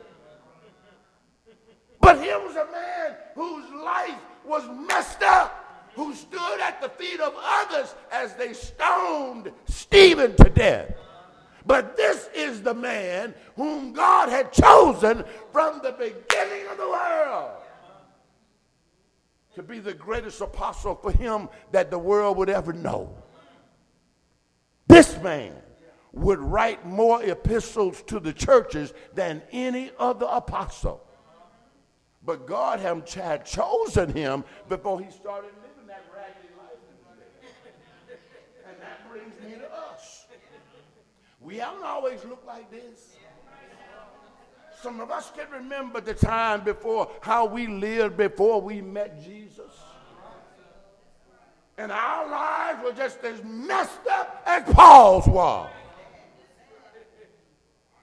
But 2.00 2.22
here 2.22 2.38
was 2.38 2.54
a 2.54 2.66
man 2.70 3.16
whose 3.34 3.68
life 3.82 4.14
was 4.46 4.64
up, 5.22 5.90
who 5.94 6.14
stood 6.14 6.60
at 6.60 6.80
the 6.80 6.88
feet 6.88 7.20
of 7.20 7.34
others 7.36 7.94
as 8.12 8.34
they 8.34 8.52
stoned 8.52 9.50
Stephen 9.66 10.36
to 10.36 10.50
death. 10.50 10.94
But 11.64 11.96
this 11.96 12.28
is 12.34 12.62
the 12.62 12.74
man 12.74 13.34
whom 13.56 13.92
God 13.92 14.28
had 14.28 14.52
chosen 14.52 15.24
from 15.52 15.80
the 15.82 15.92
beginning 15.92 16.68
of 16.70 16.76
the 16.76 16.88
world 16.88 17.50
to 19.54 19.62
be 19.62 19.78
the 19.78 19.94
greatest 19.94 20.42
apostle 20.42 20.94
for 20.94 21.10
him 21.10 21.48
that 21.72 21.90
the 21.90 21.98
world 21.98 22.36
would 22.36 22.50
ever 22.50 22.74
know. 22.74 23.12
This 24.86 25.20
man 25.22 25.54
would 26.12 26.38
write 26.38 26.86
more 26.86 27.22
epistles 27.22 28.02
to 28.02 28.20
the 28.20 28.34
churches 28.34 28.92
than 29.14 29.42
any 29.50 29.90
other 29.98 30.26
apostle. 30.30 31.05
But 32.26 32.46
God 32.46 32.80
had 32.80 33.46
chosen 33.46 34.12
him 34.12 34.44
before 34.68 35.00
he 35.00 35.10
started 35.10 35.52
living 35.62 35.86
that 35.86 36.04
raggedy 36.14 36.52
life. 36.58 36.76
And 38.68 38.76
that 38.82 39.10
brings 39.10 39.40
me 39.40 39.58
to 39.60 39.72
us. 39.72 40.26
We 41.40 41.56
haven't 41.56 41.84
always 41.84 42.24
looked 42.24 42.46
like 42.46 42.70
this. 42.70 43.16
Some 44.82 45.00
of 45.00 45.10
us 45.10 45.32
can 45.34 45.50
remember 45.50 46.00
the 46.00 46.14
time 46.14 46.64
before 46.64 47.10
how 47.22 47.46
we 47.46 47.66
lived 47.66 48.16
before 48.16 48.60
we 48.60 48.82
met 48.82 49.22
Jesus 49.24 49.72
and 51.78 51.92
our 51.92 52.28
lives 52.28 52.82
were 52.82 52.92
just 52.92 53.22
as 53.24 53.42
messed 53.44 54.06
up 54.10 54.42
as 54.46 54.62
Paul's 54.74 55.26
was. 55.26 55.70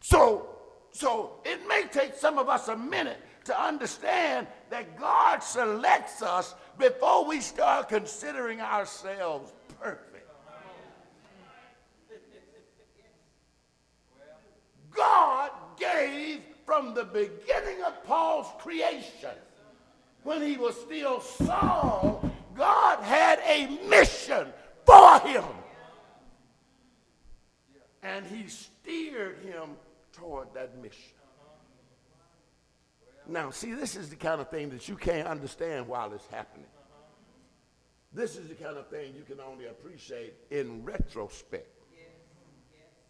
So, 0.01 0.49
so 0.91 1.39
it 1.43 1.67
may 1.67 1.85
take 1.91 2.13
some 2.13 2.37
of 2.37 2.49
us 2.49 2.67
a 2.67 2.77
minute 2.77 3.19
to 3.45 3.61
understand 3.61 4.47
that 4.69 4.97
God 4.97 5.43
selects 5.43 6.21
us 6.21 6.55
before 6.77 7.25
we 7.25 7.41
start 7.41 7.89
considering 7.89 8.61
ourselves 8.61 9.51
perfect. 9.79 10.29
God 14.91 15.51
gave 15.77 16.41
from 16.65 16.93
the 16.93 17.03
beginning 17.03 17.83
of 17.85 18.03
Paul's 18.05 18.47
creation, 18.59 19.31
when 20.23 20.41
he 20.41 20.55
was 20.55 20.79
still 20.79 21.19
Saul, 21.19 22.31
God 22.55 22.99
had 23.03 23.39
a 23.45 23.67
mission 23.87 24.47
for 24.85 25.19
him. 25.19 25.43
And 28.01 28.25
he 28.25 28.47
steered 28.47 29.39
him 29.39 29.71
toward 30.13 30.53
that 30.53 30.81
mission. 30.81 31.15
Now, 33.27 33.51
see, 33.51 33.73
this 33.73 33.95
is 33.95 34.09
the 34.09 34.15
kind 34.15 34.41
of 34.41 34.49
thing 34.49 34.69
that 34.71 34.87
you 34.87 34.95
can't 34.95 35.27
understand 35.27 35.87
while 35.87 36.11
it's 36.13 36.27
happening. 36.27 36.67
This 38.11 38.35
is 38.35 38.47
the 38.47 38.55
kind 38.55 38.77
of 38.77 38.87
thing 38.89 39.13
you 39.15 39.23
can 39.23 39.39
only 39.39 39.65
appreciate 39.65 40.33
in 40.51 40.83
retrospect. 40.83 41.69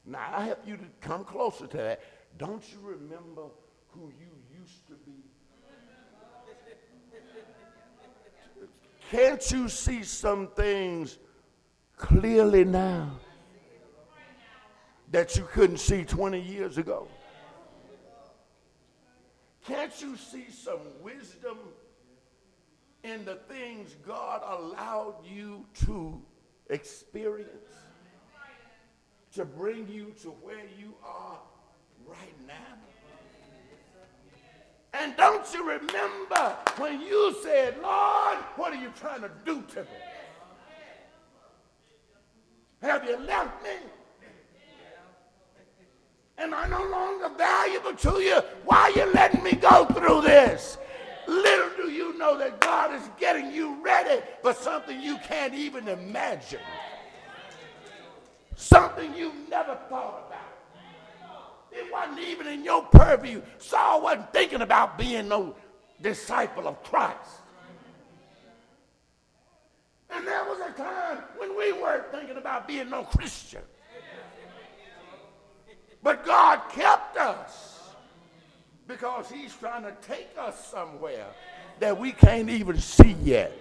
Now, 0.06 0.34
I 0.36 0.46
help 0.46 0.60
you 0.66 0.78
to 0.78 0.84
come 1.02 1.24
closer 1.24 1.68
to 1.68 1.78
that. 1.78 2.02
Don't 2.38 2.64
you 2.72 2.80
remember 2.82 3.44
who 3.90 4.12
you 4.20 4.60
used 4.60 4.88
to 4.88 4.94
be? 5.06 5.12
Can't 9.12 9.52
you 9.52 9.70
see 9.70 10.04
some 10.04 10.48
things 10.48 11.20
clearly 11.98 12.66
now 12.66 13.12
that 15.12 15.36
you 15.36 15.44
couldn't 15.52 15.78
see 15.78 16.04
20 16.04 16.40
years 16.40 16.78
ago? 16.78 17.08
Can't 19.66 20.02
you 20.02 20.18
see 20.18 20.46
some 20.52 20.80
wisdom 21.02 21.58
in 23.04 23.24
the 23.24 23.36
things 23.36 23.96
God 24.06 24.42
allowed 24.46 25.26
you 25.26 25.66
to 25.86 26.22
experience 26.70 27.50
to 29.34 29.46
bring 29.46 29.88
you 29.88 30.14
to 30.22 30.30
where 30.30 30.66
you 30.78 30.94
are 31.06 31.40
right 32.06 32.48
now? 32.48 32.54
And 34.94 35.16
don't 35.18 35.52
you 35.54 35.68
remember 35.68 36.56
when 36.78 37.02
you 37.02 37.36
said, 37.42 37.78
Lord, 37.82 38.38
what 38.58 38.74
are 38.74 38.82
you 38.82 38.92
trying 38.96 39.22
to 39.22 39.32
do 39.44 39.64
to 39.74 39.82
me? 39.82 39.88
Have 42.82 43.06
you 43.06 43.18
left 43.18 43.64
me? 43.64 43.70
Am 46.38 46.54
I 46.54 46.68
no 46.68 46.84
longer 46.90 47.30
valuable 47.38 47.94
to 47.94 48.22
you? 48.22 48.42
Why 48.66 48.82
are 48.82 48.92
you 48.92 49.13
through 49.82 50.22
this? 50.22 50.78
Little 51.28 51.70
do 51.78 51.92
you 51.92 52.18
know 52.18 52.38
that 52.38 52.60
God 52.60 52.94
is 52.94 53.10
getting 53.20 53.52
you 53.52 53.84
ready 53.84 54.22
for 54.42 54.54
something 54.54 55.02
you 55.02 55.18
can't 55.20 55.54
even 55.54 55.88
imagine. 55.88 56.60
Something 58.56 59.16
you 59.16 59.34
never 59.50 59.78
thought 59.90 60.26
about. 60.28 60.40
It 61.72 61.92
wasn't 61.92 62.20
even 62.20 62.48
in 62.48 62.64
your 62.64 62.84
purview. 62.84 63.42
Saul 63.58 64.04
wasn't 64.04 64.32
thinking 64.32 64.62
about 64.62 64.98
being 64.98 65.28
no 65.28 65.56
disciple 66.02 66.68
of 66.68 66.84
Christ. 66.84 67.42
And 70.12 70.28
there 70.28 70.44
was 70.44 70.60
a 70.60 70.72
time 70.78 71.24
when 71.38 71.58
we 71.58 71.72
weren't 71.74 72.12
thinking 72.12 72.38
about 72.38 72.68
being 72.68 72.90
no 72.90 73.04
Christian. 73.04 73.64
But 76.04 76.26
God 76.26 76.62
kept 76.70 77.18
us 77.18 77.73
because 78.88 79.30
He's 79.30 79.54
trying 79.56 79.84
to 79.84 79.94
take 80.08 80.30
us 80.38 80.68
somewhere 80.68 81.28
that 81.80 82.00
we 82.00 82.12
can't 82.12 82.50
even 82.50 82.80
see 82.80 83.16
yet. 83.24 83.52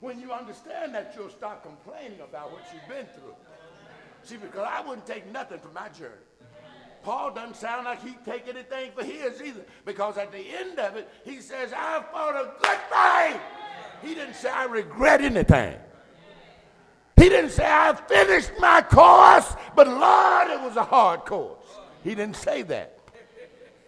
When 0.00 0.18
you 0.18 0.32
understand 0.32 0.94
that, 0.94 1.14
you'll 1.16 1.30
stop 1.30 1.62
complaining 1.62 2.20
about 2.20 2.50
what 2.50 2.62
you've 2.72 2.88
been 2.88 3.06
through. 3.06 3.34
See, 4.24 4.36
because 4.36 4.66
I 4.68 4.80
wouldn't 4.80 5.06
take 5.06 5.30
nothing 5.30 5.60
for 5.60 5.68
my 5.68 5.88
journey. 5.90 6.14
Paul 7.02 7.32
doesn't 7.32 7.56
sound 7.56 7.84
like 7.84 8.02
he'd 8.02 8.24
take 8.24 8.48
anything 8.48 8.92
for 8.96 9.04
his 9.04 9.40
either, 9.42 9.62
because 9.84 10.16
at 10.18 10.30
the 10.32 10.38
end 10.38 10.78
of 10.78 10.96
it, 10.96 11.08
he 11.24 11.40
says, 11.40 11.72
I 11.76 12.02
fought 12.12 12.34
a 12.34 12.52
good 12.60 12.78
fight. 12.90 13.40
He 14.02 14.14
didn't 14.14 14.34
say, 14.34 14.50
I 14.50 14.64
regret 14.64 15.20
anything. 15.20 15.76
He 17.16 17.28
didn't 17.28 17.50
say, 17.50 17.64
I 17.64 17.94
finished 17.94 18.52
my 18.58 18.82
course, 18.82 19.54
but 19.76 19.86
Lord, 19.86 20.50
it 20.50 20.60
was 20.60 20.76
a 20.76 20.84
hard 20.84 21.24
course. 21.24 21.61
He 22.02 22.14
didn't 22.14 22.36
say 22.36 22.62
that. 22.62 22.98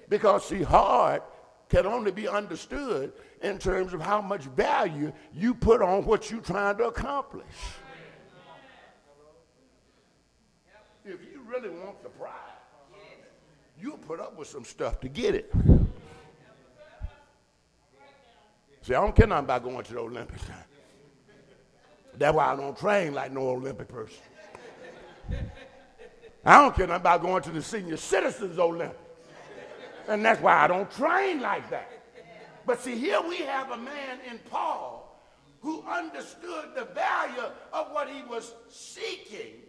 Because, 0.09 0.47
see, 0.47 0.63
hard 0.63 1.23
can 1.69 1.87
only 1.87 2.13
be 2.13 2.29
understood 2.29 3.13
in 3.43 3.59
terms 3.59 3.93
of 3.93 4.01
how 4.01 4.21
much 4.21 4.43
value 4.43 5.13
you 5.33 5.55
put 5.55 5.83
on 5.83 6.05
what 6.05 6.31
you're 6.31 6.41
trying 6.41 6.77
to 6.79 6.85
accomplish. 6.85 7.45
If 11.05 11.21
you 11.33 11.43
really 11.47 11.71
want 11.71 12.03
the 12.03 12.09
prize, 12.11 12.33
you'll 13.81 13.99
put 13.99 14.21
up 14.21 14.39
with 14.39 14.49
some 14.49 14.65
stuff 14.65 15.01
to 15.01 15.09
get 15.09 15.35
it. 15.35 15.53
See, 18.83 18.95
I 18.95 19.01
don't 19.01 19.17
care 19.17 19.27
nothing 19.27 19.45
about 19.45 19.65
going 19.65 19.83
to 19.83 19.93
the 19.93 19.99
Olympics. 20.01 20.43
That's 22.17 22.35
why 22.35 22.53
I 22.53 22.57
don't 22.57 22.77
train 22.79 23.15
like 23.15 23.33
no 23.33 23.49
Olympic 23.49 23.89
person. 23.89 24.23
I 26.47 26.61
don't 26.61 26.77
care 26.77 26.87
nothing 26.87 27.01
about 27.01 27.23
going 27.23 27.43
to 27.45 27.51
the 27.51 27.63
senior 27.63 27.97
citizens 27.97 28.59
Olympics. 28.59 28.99
And 30.09 30.25
that's 30.25 30.41
why 30.43 30.57
I 30.57 30.67
don't 30.67 30.91
train 30.91 31.41
like 31.41 31.71
that. 31.71 31.91
But 32.67 32.81
see, 32.81 32.97
here 32.99 33.21
we 33.27 33.39
have 33.39 33.71
a 33.71 33.77
man 33.77 34.19
in 34.31 34.39
Paul 34.51 35.19
who 35.61 35.83
understood 35.83 36.75
the 36.77 36.85
value 36.95 37.43
of 37.73 37.91
what 37.93 38.11
he 38.11 38.23
was 38.23 38.53
seeking 38.69 39.63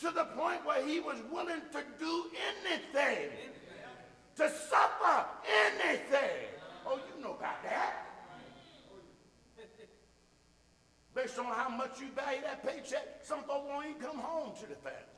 to 0.00 0.10
the 0.10 0.24
point 0.36 0.64
where 0.64 0.86
he 0.86 1.00
was 1.00 1.16
willing 1.32 1.62
to 1.72 1.82
do 1.98 2.24
anything, 2.64 3.30
to 4.36 4.48
suffer 4.48 5.24
anything. 5.64 6.46
Oh, 6.86 7.00
you 7.16 7.22
know 7.22 7.32
about 7.32 7.62
that. 7.64 8.06
Based 11.14 11.38
on 11.38 11.46
how 11.46 11.70
much 11.70 11.98
you 11.98 12.08
value 12.14 12.42
that 12.42 12.62
paycheck, 12.64 13.20
some 13.22 13.42
folks 13.44 13.66
won't 13.68 13.86
even 13.86 14.00
come 14.00 14.18
home 14.18 14.54
to 14.60 14.66
the 14.66 14.74
family. 14.76 15.15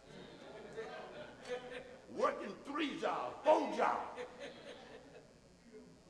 Working 2.16 2.52
three 2.66 2.98
jobs, 3.00 3.37
four 3.44 3.70
jobs. 3.76 4.20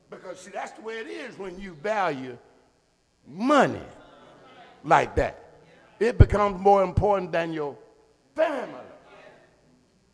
Because, 0.09 0.39
see, 0.39 0.51
that's 0.51 0.71
the 0.71 0.81
way 0.81 0.95
it 0.95 1.07
is 1.07 1.37
when 1.37 1.59
you 1.59 1.73
value 1.73 2.37
money 3.27 3.81
like 4.83 5.15
that. 5.15 5.45
It 5.99 6.17
becomes 6.17 6.59
more 6.59 6.83
important 6.83 7.31
than 7.31 7.53
your 7.53 7.77
family. 8.35 8.73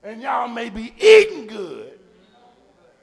And 0.04 0.22
y'all 0.22 0.48
may 0.48 0.70
be 0.70 0.94
eating 1.00 1.48
good 1.48 2.00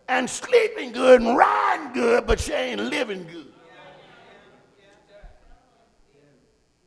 and 0.08 0.28
sleeping 0.28 0.92
good 0.92 1.22
and 1.22 1.36
riding 1.36 1.92
good, 1.94 2.26
but 2.26 2.46
you 2.46 2.54
ain't 2.54 2.80
living 2.80 3.26
good. 3.30 3.52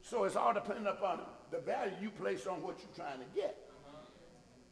So 0.01 0.23
it's 0.23 0.35
all 0.35 0.53
dependent 0.53 0.87
upon 0.87 1.21
the 1.51 1.59
value 1.59 1.93
you 2.01 2.09
place 2.11 2.45
on 2.45 2.61
what 2.61 2.77
you're 2.79 3.05
trying 3.05 3.19
to 3.19 3.25
get. 3.33 3.57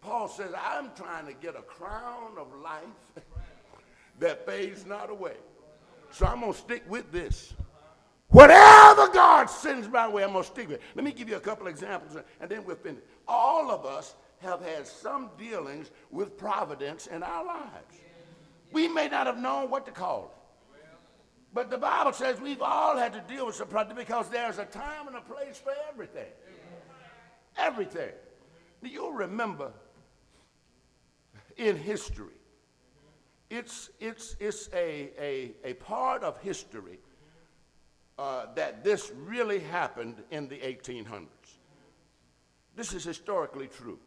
Paul 0.03 0.27
says, 0.27 0.51
I'm 0.53 0.91
trying 0.95 1.25
to 1.27 1.33
get 1.33 1.55
a 1.55 1.61
crown 1.61 2.37
of 2.37 2.47
life 2.61 2.83
that 4.19 4.45
fades 4.45 4.85
not 4.85 5.09
away. 5.09 5.37
So 6.11 6.25
I'm 6.25 6.41
going 6.41 6.51
to 6.51 6.59
stick 6.59 6.83
with 6.89 7.11
this. 7.11 7.53
Whatever 8.27 9.07
God 9.09 9.45
sends 9.45 9.87
my 9.87 10.07
way, 10.09 10.23
I'm 10.23 10.33
going 10.33 10.43
to 10.43 10.49
stick 10.49 10.67
with 10.67 10.77
it. 10.77 10.83
Let 10.95 11.05
me 11.05 11.11
give 11.11 11.29
you 11.29 11.37
a 11.37 11.39
couple 11.39 11.67
examples 11.67 12.17
and 12.41 12.49
then 12.49 12.65
we'll 12.65 12.75
finish. 12.75 13.01
All 13.27 13.71
of 13.71 13.85
us 13.85 14.15
have 14.41 14.61
had 14.61 14.85
some 14.85 15.29
dealings 15.37 15.89
with 16.11 16.37
providence 16.37 17.07
in 17.07 17.23
our 17.23 17.45
lives. 17.45 18.01
We 18.73 18.89
may 18.89 19.07
not 19.07 19.25
have 19.27 19.37
known 19.37 19.69
what 19.69 19.85
to 19.85 19.91
call 19.91 20.33
it. 20.33 20.39
But 21.53 21.69
the 21.69 21.77
Bible 21.77 22.11
says 22.11 22.41
we've 22.41 22.61
all 22.61 22.97
had 22.97 23.13
to 23.13 23.21
deal 23.21 23.45
with 23.45 23.55
some 23.55 23.67
problems 23.67 23.99
because 23.99 24.27
there's 24.29 24.57
a 24.57 24.65
time 24.65 25.07
and 25.07 25.15
a 25.15 25.21
place 25.21 25.59
for 25.63 25.71
everything. 25.87 26.31
Everything. 27.55 28.09
You'll 28.81 29.13
remember 29.13 29.71
in 31.57 31.75
history, 31.75 32.35
it's, 33.49 33.89
it's, 33.99 34.35
it's 34.39 34.69
a, 34.73 35.11
a, 35.19 35.51
a 35.63 35.73
part 35.75 36.23
of 36.23 36.39
history 36.41 36.99
uh, 38.17 38.47
that 38.55 38.83
this 38.83 39.11
really 39.25 39.59
happened 39.59 40.23
in 40.31 40.47
the 40.47 40.57
1800s. 40.57 41.27
This 42.75 42.93
is 42.93 43.03
historically 43.03 43.67
true. 43.67 43.99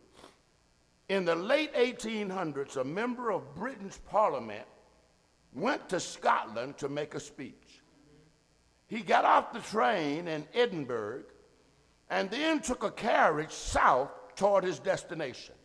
In 1.09 1.24
the 1.24 1.37
late 1.37 1.72
1800s, 1.74 2.76
a 2.76 2.85
member 2.85 3.30
of 3.30 3.54
Britain's 3.54 3.98
parliament 3.98 4.66
went 5.52 5.88
to 5.88 6.00
Scotland 6.00 6.76
to 6.78 6.88
make 6.88 7.14
a 7.14 7.20
speech. 7.20 7.82
He 8.88 9.00
got 9.00 9.24
off 9.24 9.52
the 9.52 9.61
train 9.61 10.28
in 10.28 10.46
Edinburgh 10.54 11.24
and 12.11 12.30
then 12.30 12.61
took 12.61 12.85
a 12.85 12.90
carriage 12.90 13.50
south 13.50 14.11
toward 14.37 14.64
his 14.64 14.78
destination. 14.78 15.55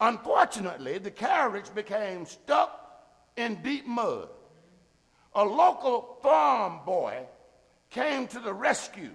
Unfortunately, 0.00 0.98
the 0.98 1.10
carriage 1.10 1.74
became 1.74 2.24
stuck 2.24 3.02
in 3.36 3.62
deep 3.62 3.86
mud. 3.86 4.28
A 5.34 5.44
local 5.44 6.16
farm 6.22 6.80
boy 6.86 7.26
came 7.90 8.26
to 8.28 8.40
the 8.40 8.52
rescue 8.52 9.10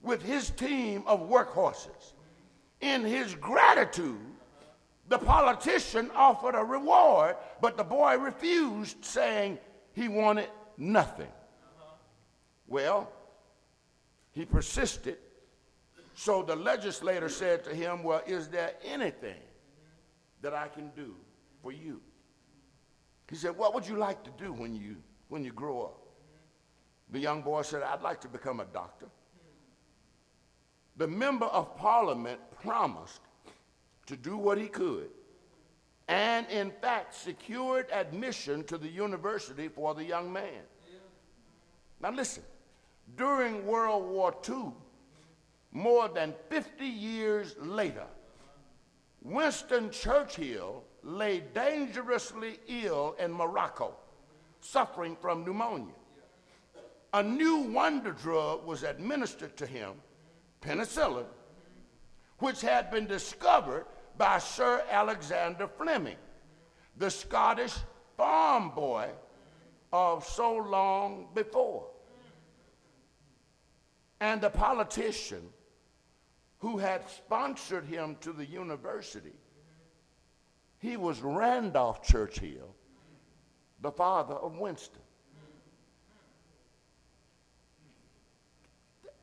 with 0.00 0.22
his 0.22 0.50
team 0.50 1.02
of 1.06 1.28
workhorses. 1.28 2.14
In 2.80 3.04
his 3.04 3.34
gratitude, 3.34 4.18
the 5.08 5.18
politician 5.18 6.10
offered 6.14 6.54
a 6.54 6.64
reward, 6.64 7.36
but 7.60 7.76
the 7.76 7.84
boy 7.84 8.16
refused, 8.16 9.04
saying 9.04 9.58
he 9.92 10.08
wanted 10.08 10.48
nothing. 10.76 11.32
Well, 12.66 13.10
he 14.32 14.44
persisted. 14.44 15.18
So 16.14 16.42
the 16.42 16.56
legislator 16.56 17.28
said 17.28 17.64
to 17.64 17.74
him, 17.74 18.02
Well, 18.02 18.22
is 18.26 18.48
there 18.48 18.72
anything 18.84 19.40
that 20.42 20.54
I 20.54 20.68
can 20.68 20.90
do 20.96 21.14
for 21.62 21.72
you? 21.72 22.00
He 23.28 23.36
said, 23.36 23.56
What 23.56 23.74
would 23.74 23.86
you 23.86 23.96
like 23.96 24.22
to 24.24 24.30
do 24.42 24.52
when 24.52 24.74
you, 24.74 24.96
when 25.28 25.44
you 25.44 25.52
grow 25.52 25.82
up? 25.82 26.08
The 27.10 27.18
young 27.18 27.42
boy 27.42 27.62
said, 27.62 27.82
I'd 27.82 28.02
like 28.02 28.20
to 28.22 28.28
become 28.28 28.60
a 28.60 28.66
doctor. 28.66 29.06
The 30.96 31.06
member 31.06 31.46
of 31.46 31.76
parliament 31.76 32.40
promised 32.60 33.20
to 34.06 34.16
do 34.16 34.36
what 34.36 34.58
he 34.58 34.66
could, 34.66 35.10
and 36.08 36.46
in 36.48 36.70
fact 36.82 37.14
secured 37.14 37.86
admission 37.92 38.64
to 38.64 38.78
the 38.78 38.88
university 38.88 39.68
for 39.68 39.94
the 39.94 40.04
young 40.04 40.32
man. 40.32 40.62
Now, 42.00 42.10
listen, 42.10 42.42
during 43.16 43.66
World 43.66 44.08
War 44.08 44.34
II, 44.48 44.72
more 45.72 46.08
than 46.08 46.34
50 46.48 46.84
years 46.86 47.54
later, 47.58 48.06
Winston 49.28 49.90
Churchill 49.90 50.82
lay 51.02 51.40
dangerously 51.52 52.58
ill 52.66 53.14
in 53.18 53.30
Morocco, 53.30 53.94
suffering 54.60 55.16
from 55.20 55.44
pneumonia. 55.44 55.92
A 57.12 57.22
new 57.22 57.58
wonder 57.58 58.12
drug 58.12 58.64
was 58.64 58.84
administered 58.84 59.54
to 59.58 59.66
him, 59.66 59.92
penicillin, 60.62 61.26
which 62.38 62.62
had 62.62 62.90
been 62.90 63.06
discovered 63.06 63.84
by 64.16 64.38
Sir 64.38 64.82
Alexander 64.90 65.68
Fleming, 65.68 66.16
the 66.96 67.10
Scottish 67.10 67.74
farm 68.16 68.70
boy 68.70 69.10
of 69.92 70.24
so 70.24 70.56
long 70.56 71.28
before. 71.34 71.86
And 74.20 74.40
the 74.40 74.50
politician 74.50 75.50
who 76.58 76.78
had 76.78 77.08
sponsored 77.08 77.84
him 77.84 78.16
to 78.20 78.32
the 78.32 78.44
university, 78.44 79.34
he 80.78 80.96
was 80.96 81.20
Randolph 81.20 82.02
Churchill, 82.02 82.74
the 83.80 83.90
father 83.90 84.34
of 84.34 84.58
Winston. 84.58 85.02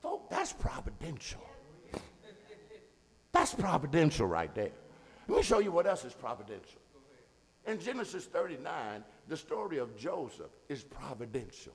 Folks, 0.02 0.28
that's 0.30 0.54
providential. 0.54 1.46
That's 3.32 3.54
providential 3.54 4.28
right 4.28 4.54
there. 4.56 4.72
Let 5.28 5.38
me 5.38 5.44
show 5.44 5.60
you 5.60 5.72
what 5.72 5.88
else 5.88 6.06
is 6.06 6.14
providential. 6.14 6.80
In 7.68 7.80
Genesis 7.80 8.26
39, 8.26 9.04
the 9.28 9.36
story 9.36 9.80
of 9.80 9.98
Joseph 9.98 10.52
is 10.70 10.84
providential. 10.84 11.74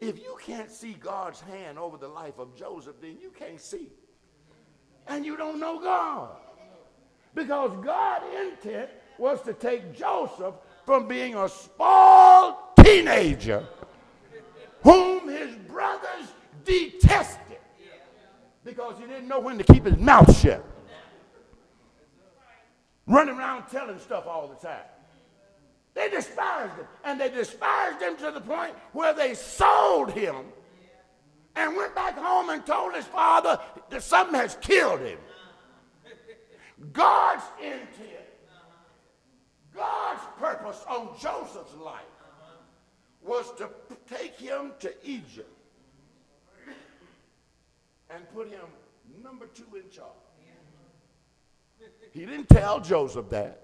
If 0.00 0.18
you 0.18 0.36
can't 0.42 0.70
see 0.70 0.94
God's 0.94 1.40
hand 1.40 1.78
over 1.78 1.96
the 1.96 2.08
life 2.08 2.40
of 2.40 2.56
Joseph, 2.56 2.96
then 3.00 3.18
you 3.22 3.30
can't 3.30 3.60
see. 3.60 3.88
And 5.08 5.24
you 5.24 5.36
don't 5.36 5.58
know 5.58 5.80
God. 5.80 6.30
Because 7.34 7.72
God's 7.84 8.24
intent 8.34 8.90
was 9.18 9.42
to 9.42 9.52
take 9.52 9.96
Joseph 9.96 10.54
from 10.84 11.08
being 11.08 11.34
a 11.34 11.48
small 11.48 12.72
teenager 12.82 13.66
whom 14.82 15.28
his 15.28 15.54
brothers 15.68 16.28
detested 16.64 17.58
because 18.64 18.98
he 18.98 19.06
didn't 19.06 19.28
know 19.28 19.40
when 19.40 19.58
to 19.58 19.64
keep 19.64 19.84
his 19.84 19.96
mouth 19.96 20.36
shut 20.40 20.64
running 23.06 23.36
around 23.36 23.64
telling 23.68 23.98
stuff 23.98 24.26
all 24.26 24.48
the 24.48 24.66
time. 24.66 24.84
They 25.94 26.08
despised 26.08 26.76
him. 26.76 26.86
And 27.04 27.20
they 27.20 27.28
despised 27.28 28.00
him 28.00 28.16
to 28.16 28.30
the 28.30 28.40
point 28.40 28.74
where 28.92 29.12
they 29.12 29.34
sold 29.34 30.12
him 30.12 30.46
and 31.56 31.76
went 31.76 31.94
back 31.94 32.16
home 32.16 32.50
and 32.50 32.64
told 32.64 32.94
his 32.94 33.04
father 33.06 33.58
that 33.90 34.02
something 34.02 34.34
has 34.34 34.56
killed 34.60 35.00
him. 35.00 35.18
God's 36.92 37.44
intent, 37.60 38.26
God's 39.74 40.22
purpose 40.38 40.84
on 40.88 41.10
Joseph's 41.20 41.74
life 41.74 42.00
was 43.22 43.52
to 43.58 43.68
take 44.08 44.38
him 44.38 44.72
to 44.80 44.92
Egypt 45.04 45.48
and 48.10 48.28
put 48.34 48.48
him 48.48 48.66
number 49.22 49.46
two 49.46 49.76
in 49.76 49.88
charge. 49.90 50.08
He 52.12 52.26
didn't 52.26 52.48
tell 52.48 52.80
Joseph 52.80 53.30
that. 53.30 53.60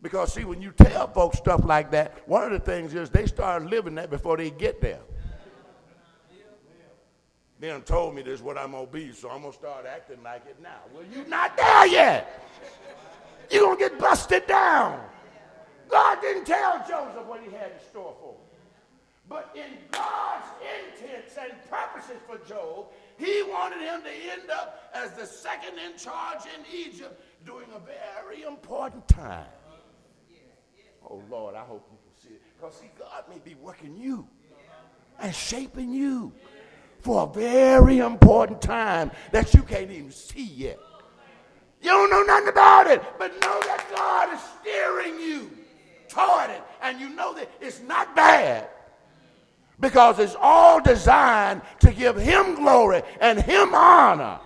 Because, 0.00 0.32
see, 0.32 0.44
when 0.44 0.62
you 0.62 0.72
tell 0.72 1.08
folks 1.08 1.38
stuff 1.38 1.64
like 1.64 1.90
that, 1.90 2.28
one 2.28 2.44
of 2.44 2.50
the 2.52 2.58
things 2.58 2.94
is 2.94 3.10
they 3.10 3.26
start 3.26 3.64
living 3.66 3.96
that 3.96 4.10
before 4.10 4.36
they 4.36 4.50
get 4.50 4.80
there. 4.80 5.00
Done 7.60 7.82
told 7.82 8.14
me 8.14 8.22
this 8.22 8.34
is 8.34 8.42
what 8.42 8.56
I'm 8.56 8.72
to 8.72 8.86
be, 8.86 9.12
so 9.12 9.30
I'm 9.30 9.42
to 9.42 9.52
start 9.52 9.84
acting 9.84 10.22
like 10.22 10.46
it 10.46 10.56
now. 10.62 10.80
Well, 10.94 11.04
you're 11.12 11.26
not 11.26 11.56
there 11.56 11.86
yet. 11.86 12.42
You're 13.50 13.74
to 13.74 13.78
get 13.78 13.98
busted 13.98 14.46
down. 14.46 15.00
God 15.88 16.20
didn't 16.20 16.44
tell 16.44 16.78
Joseph 16.88 17.26
what 17.26 17.40
he 17.42 17.50
had 17.50 17.72
in 17.72 17.80
store 17.90 18.14
for 18.20 18.34
him. 18.34 18.40
But 19.28 19.54
in 19.54 19.76
God's 19.90 20.46
intents 20.78 21.36
and 21.36 21.52
purposes 21.68 22.16
for 22.26 22.38
Job, 22.48 22.86
he 23.18 23.42
wanted 23.50 23.80
him 23.80 24.02
to 24.02 24.32
end 24.32 24.50
up 24.50 24.90
as 24.94 25.12
the 25.12 25.26
second 25.26 25.78
in 25.78 25.98
charge 25.98 26.44
in 26.44 26.64
Egypt 26.72 27.20
during 27.44 27.68
a 27.74 27.80
very 27.80 28.44
important 28.44 29.06
time. 29.08 29.46
Oh, 31.10 31.22
Lord, 31.30 31.54
I 31.54 31.60
hope 31.60 31.86
you 31.90 31.98
can 31.98 32.22
see 32.22 32.34
it. 32.36 32.42
Because, 32.56 32.76
see, 32.76 32.90
God 32.98 33.24
may 33.28 33.38
be 33.38 33.54
working 33.56 33.96
you 33.96 34.26
and 35.18 35.34
shaping 35.34 35.92
you 35.92 36.32
for 37.00 37.24
a 37.24 37.32
very 37.32 37.98
important 37.98 38.60
time 38.60 39.10
that 39.32 39.54
you 39.54 39.62
can't 39.62 39.90
even 39.90 40.10
see 40.10 40.44
yet. 40.44 40.78
You 41.80 41.90
don't 41.90 42.10
know 42.10 42.22
nothing 42.22 42.48
about 42.48 42.86
it, 42.88 43.02
but 43.18 43.32
know 43.32 43.60
that 43.62 43.86
God 43.94 44.34
is 44.34 44.40
steering 44.60 45.20
you 45.20 45.50
toward 46.08 46.50
it. 46.50 46.62
And 46.82 47.00
you 47.00 47.10
know 47.10 47.34
that 47.34 47.50
it's 47.60 47.80
not 47.82 48.16
bad 48.16 48.68
because 49.80 50.18
it's 50.18 50.36
all 50.40 50.80
designed 50.80 51.62
to 51.80 51.92
give 51.92 52.16
Him 52.16 52.56
glory 52.56 53.02
and 53.20 53.40
Him 53.40 53.74
honor. 53.74 54.40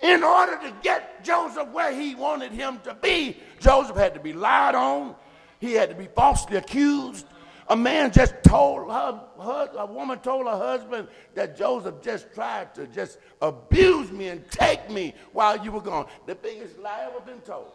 In 0.00 0.22
order 0.22 0.56
to 0.58 0.74
get 0.82 1.24
Joseph 1.24 1.68
where 1.68 1.92
he 1.98 2.14
wanted 2.14 2.52
him 2.52 2.80
to 2.84 2.94
be, 2.94 3.38
Joseph 3.60 3.96
had 3.96 4.12
to 4.14 4.20
be 4.20 4.34
lied 4.34 4.74
on. 4.74 5.14
He 5.58 5.72
had 5.72 5.88
to 5.88 5.94
be 5.94 6.06
falsely 6.06 6.58
accused. 6.58 7.26
A 7.68 7.76
man 7.76 8.12
just 8.12 8.34
told 8.44 8.90
her, 8.90 9.20
her, 9.40 9.70
a 9.76 9.86
woman 9.86 10.18
told 10.20 10.46
her 10.46 10.56
husband 10.56 11.08
that 11.34 11.56
Joseph 11.56 12.00
just 12.00 12.32
tried 12.32 12.74
to 12.76 12.86
just 12.86 13.18
abuse 13.42 14.12
me 14.12 14.28
and 14.28 14.48
take 14.50 14.88
me 14.88 15.14
while 15.32 15.62
you 15.64 15.72
were 15.72 15.80
gone. 15.80 16.06
The 16.26 16.36
biggest 16.36 16.78
lie 16.78 17.08
ever 17.10 17.20
been 17.20 17.40
told. 17.40 17.72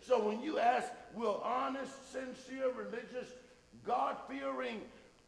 So 0.00 0.22
when 0.26 0.42
you 0.42 0.58
ask, 0.58 0.90
will 1.14 1.42
honest, 1.44 2.12
sincere, 2.12 2.70
religious, 2.72 3.30
God 3.86 4.16
fearing, 4.28 4.80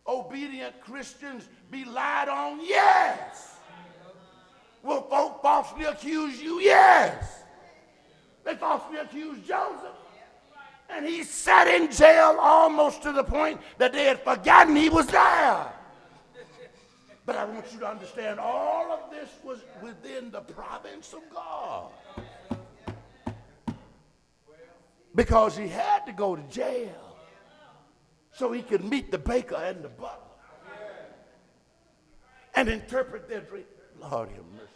obedient 0.07 0.81
Christians 0.81 1.49
be 1.71 1.85
lied 1.85 2.29
on? 2.29 2.61
Yes. 2.63 3.57
Will 4.83 5.03
folk 5.03 5.43
falsely 5.43 5.85
accuse 5.85 6.41
you? 6.41 6.61
Yes. 6.61 7.43
They 8.45 8.55
falsely 8.55 8.99
accused 8.99 9.47
Joseph. 9.47 9.97
And 10.97 11.05
he 11.07 11.25
sat 11.25 11.69
in 11.69 11.93
jail 11.93 12.39
almost 12.41 13.03
to 13.03 13.13
the 13.13 13.23
point 13.23 13.61
that 13.77 13.93
they 13.93 14.05
had 14.05 14.19
forgotten 14.25 14.75
he 14.75 14.89
was 14.89 15.07
there. 15.09 15.71
But 17.27 17.37
I 17.37 17.45
want 17.45 17.71
you 17.71 17.81
to 17.81 17.87
understand 17.87 18.41
all 18.41 18.91
of 18.91 19.11
this 19.11 19.29
was 19.45 19.61
within 19.83 20.31
the 20.31 20.41
province 20.41 21.13
of 21.13 21.21
God. 21.35 21.91
Because 25.15 25.55
he 25.57 25.69
had 25.69 26.07
to 26.07 26.13
go 26.13 26.35
to 26.35 26.43
jail 26.45 27.19
so 28.33 28.53
he 28.53 28.63
could 28.63 28.85
meet 28.85 29.11
the 29.11 29.19
baker 29.19 29.57
and 29.57 29.83
the 29.83 29.89
butler 29.89 30.17
and 32.55 32.71
interpret 32.71 33.29
their 33.29 33.41
dream. 33.41 33.65
Lord 34.01 34.31
have 34.31 34.45
mercy. 34.55 34.71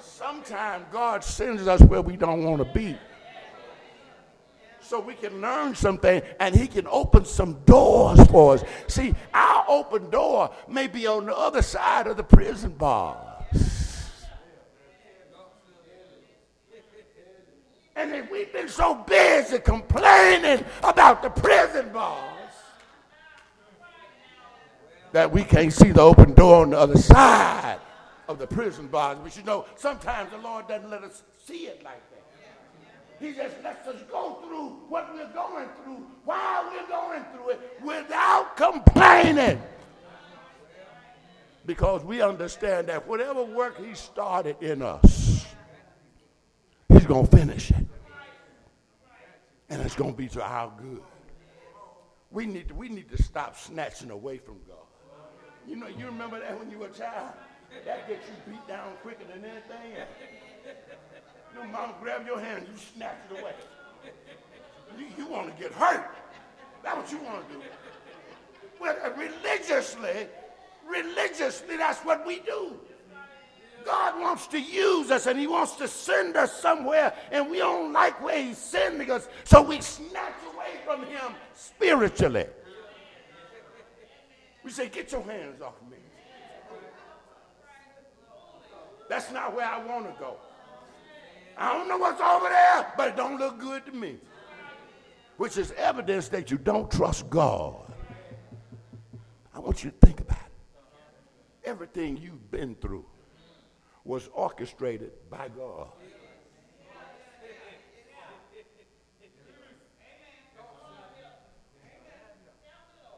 Sometimes 0.00 0.84
God 0.90 1.22
sends 1.22 1.68
us 1.68 1.80
where 1.82 2.02
we 2.02 2.16
don't 2.16 2.42
want 2.42 2.58
to 2.58 2.72
be. 2.72 2.96
So 4.88 4.98
we 5.00 5.12
can 5.12 5.42
learn 5.42 5.74
something 5.74 6.22
and 6.40 6.54
He 6.54 6.66
can 6.66 6.86
open 6.86 7.26
some 7.26 7.60
doors 7.66 8.26
for 8.28 8.54
us. 8.54 8.64
See, 8.86 9.14
our 9.34 9.66
open 9.68 10.08
door 10.08 10.50
may 10.66 10.86
be 10.86 11.06
on 11.06 11.26
the 11.26 11.36
other 11.36 11.60
side 11.60 12.06
of 12.06 12.16
the 12.16 12.22
prison 12.22 12.70
bars. 12.70 14.16
And 17.96 18.14
if 18.14 18.30
we've 18.30 18.50
been 18.50 18.70
so 18.70 18.94
busy 18.94 19.58
complaining 19.58 20.64
about 20.82 21.22
the 21.22 21.28
prison 21.28 21.92
bars 21.92 22.54
that 25.12 25.30
we 25.30 25.44
can't 25.44 25.70
see 25.70 25.90
the 25.90 26.00
open 26.00 26.32
door 26.32 26.62
on 26.62 26.70
the 26.70 26.78
other 26.78 26.96
side 26.96 27.78
of 28.26 28.38
the 28.38 28.46
prison 28.46 28.86
bars. 28.86 29.18
But 29.22 29.36
you 29.36 29.42
know, 29.42 29.66
sometimes 29.76 30.30
the 30.30 30.38
Lord 30.38 30.66
doesn't 30.66 30.88
let 30.88 31.02
us 31.04 31.24
see 31.44 31.66
it 31.66 31.84
like 31.84 32.00
that. 32.10 32.17
He 33.20 33.32
just 33.32 33.56
lets 33.64 33.86
us 33.88 34.00
go 34.10 34.38
through 34.46 34.68
what 34.88 35.12
we're 35.12 35.32
going 35.32 35.68
through 35.82 36.06
while 36.24 36.70
we're 36.70 36.86
going 36.86 37.24
through 37.32 37.50
it 37.50 37.80
without 37.82 38.56
complaining. 38.56 39.60
Because 41.66 42.04
we 42.04 42.22
understand 42.22 42.88
that 42.88 43.06
whatever 43.06 43.42
work 43.42 43.84
He 43.84 43.94
started 43.94 44.56
in 44.60 44.82
us, 44.82 45.46
He's 46.88 47.06
going 47.06 47.26
to 47.26 47.36
finish 47.36 47.70
it. 47.70 47.86
And 49.68 49.82
it's 49.82 49.96
going 49.96 50.12
to 50.12 50.16
be 50.16 50.28
to 50.28 50.42
our 50.42 50.72
good. 50.80 51.02
We 52.30 52.46
need, 52.46 52.68
to, 52.68 52.74
we 52.74 52.88
need 52.88 53.10
to 53.10 53.22
stop 53.22 53.56
snatching 53.56 54.10
away 54.10 54.38
from 54.38 54.58
God. 54.66 54.76
You 55.66 55.76
know, 55.76 55.88
you 55.88 56.06
remember 56.06 56.38
that 56.40 56.58
when 56.58 56.70
you 56.70 56.78
were 56.78 56.86
a 56.86 56.90
child? 56.90 57.32
That 57.84 58.08
gets 58.08 58.26
you 58.26 58.52
beat 58.52 58.66
down 58.66 58.92
quicker 59.02 59.24
than 59.24 59.44
anything. 59.44 60.04
Your 61.58 61.66
mom 61.66 61.94
grab 62.00 62.24
your 62.24 62.38
hand, 62.38 62.66
you 62.70 62.78
snatch 62.94 63.16
it 63.30 63.40
away. 63.40 63.52
You, 64.96 65.06
you 65.16 65.26
want 65.26 65.54
to 65.54 65.60
get 65.60 65.72
hurt. 65.72 66.08
That's 66.84 66.96
what 66.96 67.10
you 67.10 67.18
want 67.26 67.48
to 67.48 67.54
do. 67.54 67.62
Well, 68.80 68.96
uh, 69.04 69.10
religiously, 69.10 70.28
religiously, 70.88 71.76
that's 71.76 71.98
what 72.00 72.24
we 72.24 72.38
do. 72.40 72.78
God 73.84 74.20
wants 74.20 74.46
to 74.48 74.60
use 74.60 75.10
us 75.10 75.26
and 75.26 75.38
He 75.38 75.48
wants 75.48 75.72
to 75.76 75.88
send 75.88 76.36
us 76.36 76.60
somewhere, 76.60 77.12
and 77.32 77.50
we 77.50 77.58
don't 77.58 77.92
like 77.92 78.22
where 78.22 78.40
He's 78.40 78.58
sending 78.58 79.10
us, 79.10 79.28
so 79.42 79.60
we 79.60 79.80
snatch 79.80 80.34
away 80.54 80.78
from 80.84 81.06
Him 81.06 81.34
spiritually. 81.54 82.46
We 84.62 84.70
say, 84.70 84.88
Get 84.88 85.10
your 85.10 85.22
hands 85.22 85.60
off 85.60 85.74
me. 85.90 85.96
That's 89.08 89.32
not 89.32 89.56
where 89.56 89.66
I 89.66 89.84
want 89.84 90.06
to 90.06 90.20
go. 90.20 90.36
I 91.58 91.72
don't 91.72 91.88
know 91.88 91.98
what's 91.98 92.20
over 92.20 92.48
there, 92.48 92.92
but 92.96 93.08
it 93.08 93.16
don't 93.16 93.38
look 93.38 93.58
good 93.58 93.84
to 93.86 93.92
me. 93.92 94.16
Which 95.36 95.56
is 95.56 95.72
evidence 95.72 96.28
that 96.28 96.50
you 96.50 96.58
don't 96.58 96.90
trust 96.90 97.28
God. 97.28 97.92
I 99.54 99.58
want 99.58 99.82
you 99.82 99.90
to 99.90 100.06
think 100.06 100.20
about 100.20 100.38
it. 100.38 101.68
Everything 101.68 102.16
you've 102.16 102.50
been 102.50 102.74
through 102.76 103.04
was 104.04 104.28
orchestrated 104.32 105.12
by 105.28 105.48
God. 105.48 105.88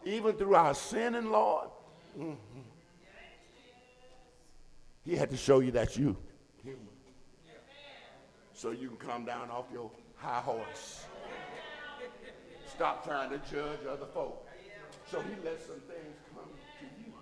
Even 0.05 0.33
through 0.33 0.55
our 0.55 0.75
sin 0.75 1.15
and 1.15 1.31
Lord, 1.31 1.69
mm-hmm. 2.19 2.61
He 5.05 5.17
had 5.17 5.31
to 5.31 5.37
show 5.37 5.61
you 5.61 5.73
that 5.73 5.97
you. 5.97 6.17
So 8.61 8.73
you 8.73 8.89
can 8.89 8.99
come 8.99 9.25
down 9.25 9.49
off 9.49 9.65
your 9.73 9.91
high 10.17 10.41
horse. 10.41 11.07
Stop 12.67 13.03
trying 13.07 13.31
to 13.31 13.39
judge 13.39 13.79
other 13.91 14.05
folk. 14.13 14.47
So 15.11 15.23
he 15.23 15.43
lets 15.43 15.65
some 15.65 15.81
things 15.89 16.19
come 16.35 16.45
to 16.45 16.85
you. 17.03 17.15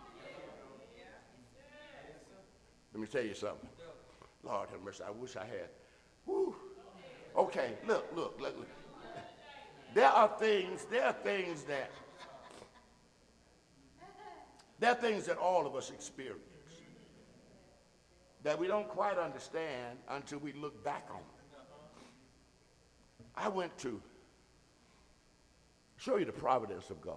Let 2.93 3.01
me 3.01 3.07
tell 3.07 3.23
you 3.23 3.35
something. 3.35 3.69
Lord 4.43 4.69
have 4.71 4.83
mercy. 4.83 5.05
I 5.07 5.13
wish 5.13 5.37
I 5.37 5.45
had. 5.45 5.69
Whew. 6.25 6.57
Okay, 7.37 7.75
look, 7.87 8.11
look, 8.17 8.41
look, 8.41 8.59
look. 8.59 8.69
There 9.95 10.09
are 10.09 10.33
things, 10.41 10.87
there 10.91 11.05
are 11.05 11.13
things 11.13 11.63
that, 11.63 11.93
there 14.81 14.91
are 14.91 14.97
things 14.97 15.27
that 15.27 15.37
all 15.37 15.69
of 15.69 15.77
us 15.77 15.91
experience 15.91 16.48
that 18.43 18.59
we 18.59 18.67
don't 18.67 18.89
quite 18.89 19.19
understand 19.19 19.99
until 20.09 20.39
we 20.39 20.53
look 20.53 20.85
back 20.85 21.07
on 21.11 21.19
it. 21.21 21.25
I 23.37 23.49
went 23.49 23.77
to 23.79 24.01
show 25.97 26.17
you 26.17 26.25
the 26.25 26.33
providence 26.33 26.91
of 26.91 27.01
God. 27.01 27.17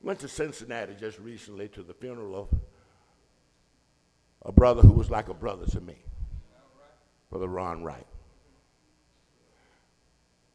Went 0.00 0.18
to 0.20 0.28
Cincinnati 0.28 0.94
just 0.98 1.18
recently 1.20 1.68
to 1.68 1.82
the 1.82 1.94
funeral 1.94 2.34
of 2.34 2.48
a 4.44 4.50
brother 4.50 4.82
who 4.82 4.92
was 4.92 5.10
like 5.10 5.28
a 5.28 5.34
brother 5.34 5.66
to 5.66 5.80
me, 5.80 5.96
Brother 7.30 7.46
Ron 7.46 7.84
Wright. 7.84 8.06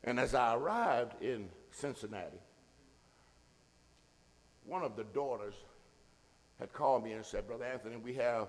And 0.03 0.19
as 0.19 0.35
I 0.35 0.55
arrived 0.55 1.21
in 1.21 1.49
Cincinnati, 1.71 2.39
one 4.65 4.83
of 4.83 4.97
the 4.97 5.05
daughters 5.05 5.53
had 6.59 6.73
called 6.73 7.03
me 7.03 7.13
and 7.13 7.25
said, 7.25 7.47
Brother 7.47 7.65
Anthony, 7.65 7.97
we 7.97 8.13
have 8.15 8.47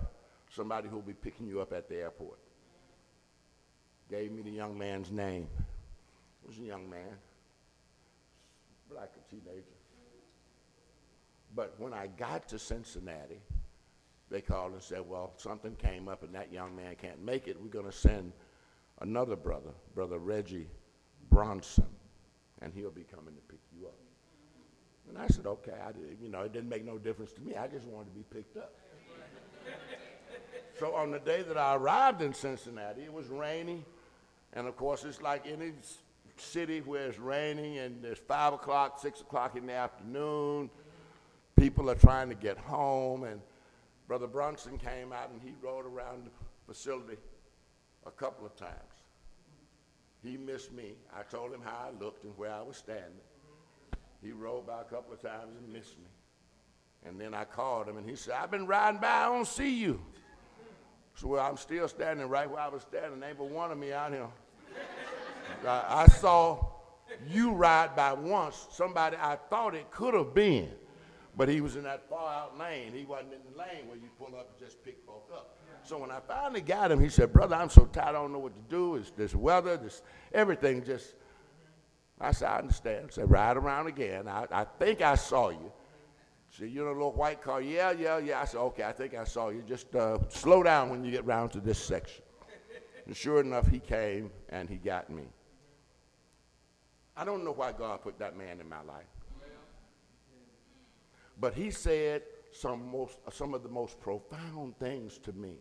somebody 0.50 0.88
who 0.88 0.96
will 0.96 1.02
be 1.02 1.12
picking 1.12 1.46
you 1.46 1.60
up 1.60 1.72
at 1.72 1.88
the 1.88 1.96
airport. 1.96 2.38
Gave 4.10 4.32
me 4.32 4.42
the 4.42 4.50
young 4.50 4.78
man's 4.78 5.10
name. 5.10 5.46
It 6.42 6.48
was 6.48 6.58
a 6.58 6.62
young 6.62 6.88
man, 6.88 7.16
like 8.94 9.10
a 9.16 9.30
teenager. 9.30 9.64
But 11.54 11.74
when 11.78 11.92
I 11.92 12.06
got 12.06 12.48
to 12.48 12.58
Cincinnati, 12.58 13.40
they 14.30 14.40
called 14.40 14.72
and 14.72 14.82
said, 14.82 15.02
well, 15.06 15.32
something 15.36 15.74
came 15.76 16.08
up 16.08 16.22
and 16.22 16.34
that 16.34 16.52
young 16.52 16.76
man 16.76 16.94
can't 17.00 17.22
make 17.22 17.48
it. 17.48 17.60
We're 17.60 17.68
going 17.68 17.86
to 17.86 17.92
send 17.92 18.32
another 19.00 19.36
brother, 19.36 19.70
Brother 19.94 20.18
Reggie 20.18 20.68
Bronson, 21.30 21.86
and 22.62 22.72
he'll 22.74 22.90
be 22.90 23.04
coming 23.04 23.34
to 23.34 23.40
pick 23.48 23.60
you 23.78 23.86
up. 23.86 23.94
And 25.08 25.18
I 25.18 25.26
said, 25.28 25.46
okay, 25.46 25.74
I 25.86 25.92
did, 25.92 26.18
you 26.22 26.28
know, 26.28 26.42
it 26.42 26.52
didn't 26.52 26.68
make 26.68 26.84
no 26.84 26.98
difference 26.98 27.32
to 27.32 27.40
me. 27.40 27.54
I 27.56 27.66
just 27.66 27.86
wanted 27.86 28.10
to 28.10 28.16
be 28.16 28.24
picked 28.30 28.56
up. 28.56 28.74
so 30.78 30.94
on 30.94 31.10
the 31.10 31.18
day 31.18 31.42
that 31.42 31.56
I 31.56 31.74
arrived 31.76 32.22
in 32.22 32.34
Cincinnati, 32.34 33.02
it 33.02 33.12
was 33.12 33.28
rainy. 33.28 33.84
And 34.52 34.66
of 34.66 34.76
course, 34.76 35.04
it's 35.04 35.20
like 35.20 35.46
any 35.46 35.72
city 36.36 36.80
where 36.80 37.08
it's 37.08 37.18
raining 37.18 37.78
and 37.78 38.04
it's 38.04 38.20
5 38.20 38.54
o'clock, 38.54 39.00
6 39.00 39.20
o'clock 39.20 39.56
in 39.56 39.66
the 39.66 39.72
afternoon. 39.72 40.70
People 41.58 41.90
are 41.90 41.94
trying 41.94 42.28
to 42.28 42.34
get 42.34 42.58
home. 42.58 43.24
And 43.24 43.40
Brother 44.06 44.26
Brunson 44.26 44.78
came 44.78 45.12
out 45.12 45.30
and 45.30 45.40
he 45.42 45.54
rode 45.62 45.86
around 45.86 46.26
the 46.26 46.30
facility 46.72 47.18
a 48.06 48.10
couple 48.10 48.46
of 48.46 48.56
times. 48.56 48.72
He 50.22 50.36
missed 50.36 50.72
me. 50.72 50.94
I 51.16 51.22
told 51.22 51.52
him 51.52 51.60
how 51.62 51.88
I 51.88 52.04
looked 52.04 52.24
and 52.24 52.36
where 52.36 52.52
I 52.52 52.62
was 52.62 52.76
standing. 52.76 53.20
He 54.22 54.32
rode 54.32 54.66
by 54.66 54.80
a 54.80 54.84
couple 54.84 55.12
of 55.12 55.22
times 55.22 55.56
and 55.56 55.72
missed 55.72 55.98
me. 55.98 56.08
And 57.06 57.20
then 57.20 57.34
I 57.34 57.44
called 57.44 57.88
him 57.88 57.96
and 57.96 58.08
he 58.08 58.16
said, 58.16 58.34
I've 58.34 58.50
been 58.50 58.66
riding 58.66 59.00
by, 59.00 59.08
I 59.08 59.24
don't 59.26 59.46
see 59.46 59.78
you. 59.78 60.00
So 61.14 61.28
well, 61.28 61.44
I'm 61.44 61.56
still 61.56 61.88
standing 61.88 62.28
right 62.28 62.50
where 62.50 62.60
I 62.60 62.68
was 62.68 62.82
standing. 62.82 63.22
Ain't 63.22 63.38
but 63.38 63.50
one 63.50 63.72
of 63.72 63.78
me 63.78 63.92
out 63.92 64.12
here. 64.12 64.28
I, 65.66 66.04
I 66.04 66.06
saw 66.06 66.64
you 67.28 67.52
ride 67.52 67.96
by 67.96 68.12
once, 68.12 68.68
somebody 68.70 69.16
I 69.20 69.36
thought 69.50 69.74
it 69.74 69.90
could 69.90 70.14
have 70.14 70.34
been, 70.34 70.70
but 71.36 71.48
he 71.48 71.60
was 71.60 71.76
in 71.76 71.84
that 71.84 72.08
far 72.08 72.32
out 72.32 72.58
lane. 72.58 72.92
He 72.92 73.04
wasn't 73.04 73.32
in 73.32 73.40
the 73.50 73.58
lane 73.58 73.88
where 73.88 73.96
you 73.96 74.08
pull 74.18 74.38
up 74.38 74.50
and 74.50 74.58
just 74.58 74.84
pick 74.84 74.98
folk 75.06 75.28
up. 75.32 75.56
So 75.82 75.98
when 75.98 76.10
I 76.10 76.20
finally 76.20 76.60
got 76.60 76.92
him, 76.92 77.00
he 77.00 77.08
said, 77.08 77.32
Brother, 77.32 77.56
I'm 77.56 77.70
so 77.70 77.86
tired, 77.86 78.08
I 78.08 78.12
don't 78.12 78.32
know 78.32 78.38
what 78.38 78.54
to 78.54 78.62
do. 78.68 78.96
It's 78.96 79.10
this 79.12 79.34
weather, 79.34 79.76
this 79.76 80.02
everything 80.32 80.84
just 80.84 81.14
I 82.20 82.32
said, 82.32 82.48
I 82.48 82.58
understand. 82.58 83.06
I 83.08 83.10
said, 83.10 83.30
ride 83.30 83.56
around 83.56 83.86
again. 83.86 84.28
I, 84.28 84.46
I 84.50 84.64
think 84.64 85.00
I 85.02 85.14
saw 85.14 85.50
you. 85.50 85.72
She 86.50 86.62
said, 86.62 86.70
you 86.70 86.84
know, 86.84 86.92
little 86.92 87.12
white 87.12 87.42
car. 87.42 87.60
Yeah, 87.60 87.92
yeah, 87.92 88.18
yeah. 88.18 88.40
I 88.40 88.44
said, 88.44 88.58
okay, 88.58 88.84
I 88.84 88.92
think 88.92 89.14
I 89.14 89.24
saw 89.24 89.50
you. 89.50 89.62
Just 89.66 89.94
uh, 89.94 90.18
slow 90.28 90.62
down 90.62 90.90
when 90.90 91.04
you 91.04 91.10
get 91.10 91.24
round 91.24 91.52
to 91.52 91.60
this 91.60 91.78
section. 91.78 92.22
And 93.06 93.16
sure 93.16 93.40
enough, 93.40 93.68
he 93.68 93.78
came 93.78 94.30
and 94.48 94.68
he 94.68 94.76
got 94.76 95.10
me. 95.10 95.24
I 97.16 97.24
don't 97.24 97.44
know 97.44 97.52
why 97.52 97.72
God 97.72 98.02
put 98.02 98.18
that 98.18 98.36
man 98.36 98.60
in 98.60 98.68
my 98.68 98.82
life. 98.82 99.06
But 101.40 101.54
he 101.54 101.70
said 101.70 102.22
some, 102.52 102.90
most, 102.90 103.18
some 103.30 103.54
of 103.54 103.62
the 103.62 103.68
most 103.68 104.00
profound 104.00 104.78
things 104.78 105.18
to 105.18 105.32
me 105.32 105.56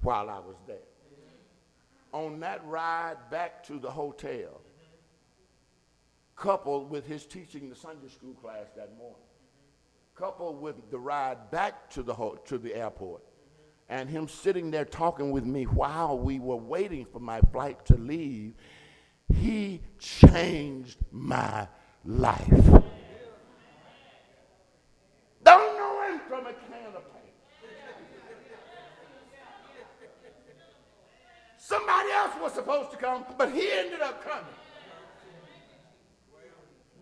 while 0.00 0.30
I 0.30 0.38
was 0.38 0.56
there. 0.66 0.76
On 2.12 2.40
that 2.40 2.64
ride 2.66 3.16
back 3.30 3.64
to 3.64 3.78
the 3.78 3.90
hotel, 3.90 4.60
coupled 6.42 6.90
with 6.90 7.06
his 7.06 7.24
teaching 7.24 7.70
the 7.70 7.76
Sunday 7.76 8.08
school 8.08 8.34
class 8.34 8.66
that 8.76 8.90
morning, 8.98 9.22
coupled 10.16 10.60
with 10.60 10.90
the 10.90 10.98
ride 10.98 11.52
back 11.52 11.88
to 11.88 12.02
the, 12.02 12.12
ho- 12.12 12.36
to 12.44 12.58
the 12.58 12.74
airport, 12.74 13.22
and 13.88 14.10
him 14.10 14.26
sitting 14.26 14.68
there 14.68 14.84
talking 14.84 15.30
with 15.30 15.44
me 15.44 15.62
while 15.62 16.18
we 16.18 16.40
were 16.40 16.56
waiting 16.56 17.06
for 17.12 17.20
my 17.20 17.40
flight 17.52 17.84
to 17.86 17.96
leave, 17.96 18.54
he 19.32 19.80
changed 20.00 20.98
my 21.12 21.68
life. 22.04 22.48
Don't 25.44 25.76
know 25.76 26.08
him 26.08 26.20
from 26.28 26.46
a 26.46 26.52
can 26.52 26.88
of 26.96 27.04
paint. 27.12 27.36
Somebody 31.56 32.10
else 32.10 32.32
was 32.42 32.52
supposed 32.52 32.90
to 32.90 32.96
come, 32.96 33.24
but 33.38 33.52
he 33.52 33.70
ended 33.70 34.00
up 34.00 34.24
coming. 34.24 34.46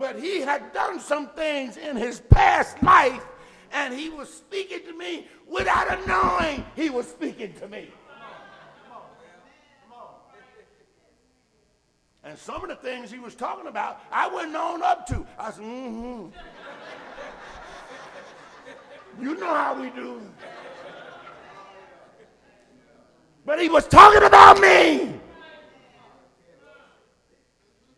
But 0.00 0.18
he 0.18 0.40
had 0.40 0.72
done 0.72 0.98
some 0.98 1.28
things 1.28 1.76
in 1.76 1.94
his 1.94 2.20
past 2.20 2.82
life, 2.82 3.22
and 3.70 3.92
he 3.92 4.08
was 4.08 4.32
speaking 4.32 4.80
to 4.86 4.96
me 4.96 5.28
without 5.46 5.92
a 5.92 6.06
knowing 6.06 6.64
he 6.74 6.88
was 6.88 7.06
speaking 7.06 7.52
to 7.60 7.68
me. 7.68 7.90
And 12.24 12.38
some 12.38 12.62
of 12.62 12.70
the 12.70 12.76
things 12.76 13.10
he 13.10 13.18
was 13.18 13.34
talking 13.34 13.66
about, 13.66 14.00
I 14.10 14.26
wasn't 14.26 14.56
on 14.56 14.82
up 14.82 15.06
to. 15.08 15.26
I 15.38 15.50
said, 15.50 15.64
mm-hmm. 15.64 16.28
you 19.22 19.34
know 19.34 19.54
how 19.54 19.78
we 19.78 19.90
do. 19.90 20.22
But 23.44 23.60
he 23.60 23.68
was 23.68 23.86
talking 23.86 24.22
about 24.22 24.60
me 24.60 25.20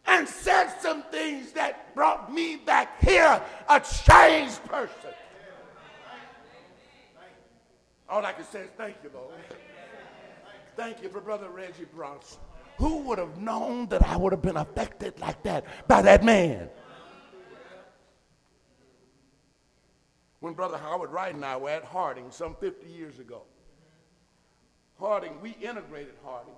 and 0.07 0.29
said 0.29 0.69
some 0.81 1.03
things 1.05 1.53
that 1.53 1.92
brought 2.03 2.33
me 2.33 2.57
back 2.57 3.01
here 3.01 3.41
a 3.69 3.79
changed 3.79 4.65
person. 4.65 5.13
All 8.09 8.27
I 8.27 8.33
can 8.33 8.45
say 8.45 8.63
is 8.63 8.71
thank 8.77 8.97
you, 9.05 9.11
Lord. 9.15 9.33
Thank 10.75 11.01
you 11.01 11.09
for 11.09 11.21
Brother 11.21 11.49
Reggie 11.49 11.85
Bronson. 11.95 12.41
Who 12.79 13.03
would 13.03 13.19
have 13.19 13.39
known 13.39 13.87
that 13.91 14.03
I 14.03 14.17
would 14.17 14.33
have 14.33 14.43
been 14.43 14.57
affected 14.57 15.21
like 15.21 15.45
that 15.45 15.65
by 15.87 16.03
that 16.03 16.25
man? 16.25 16.69
When 20.41 20.55
Brother 20.55 20.79
Howard 20.79 21.13
Wright 21.13 21.33
and 21.33 21.45
I 21.45 21.57
were 21.57 21.71
at 21.71 21.85
Harding 21.85 22.33
some 22.33 22.57
50 22.57 22.89
years 22.89 23.21
ago, 23.21 23.43
Harding, 24.99 25.41
we 25.41 25.51
integrated 25.51 26.15
Harding 26.25 26.55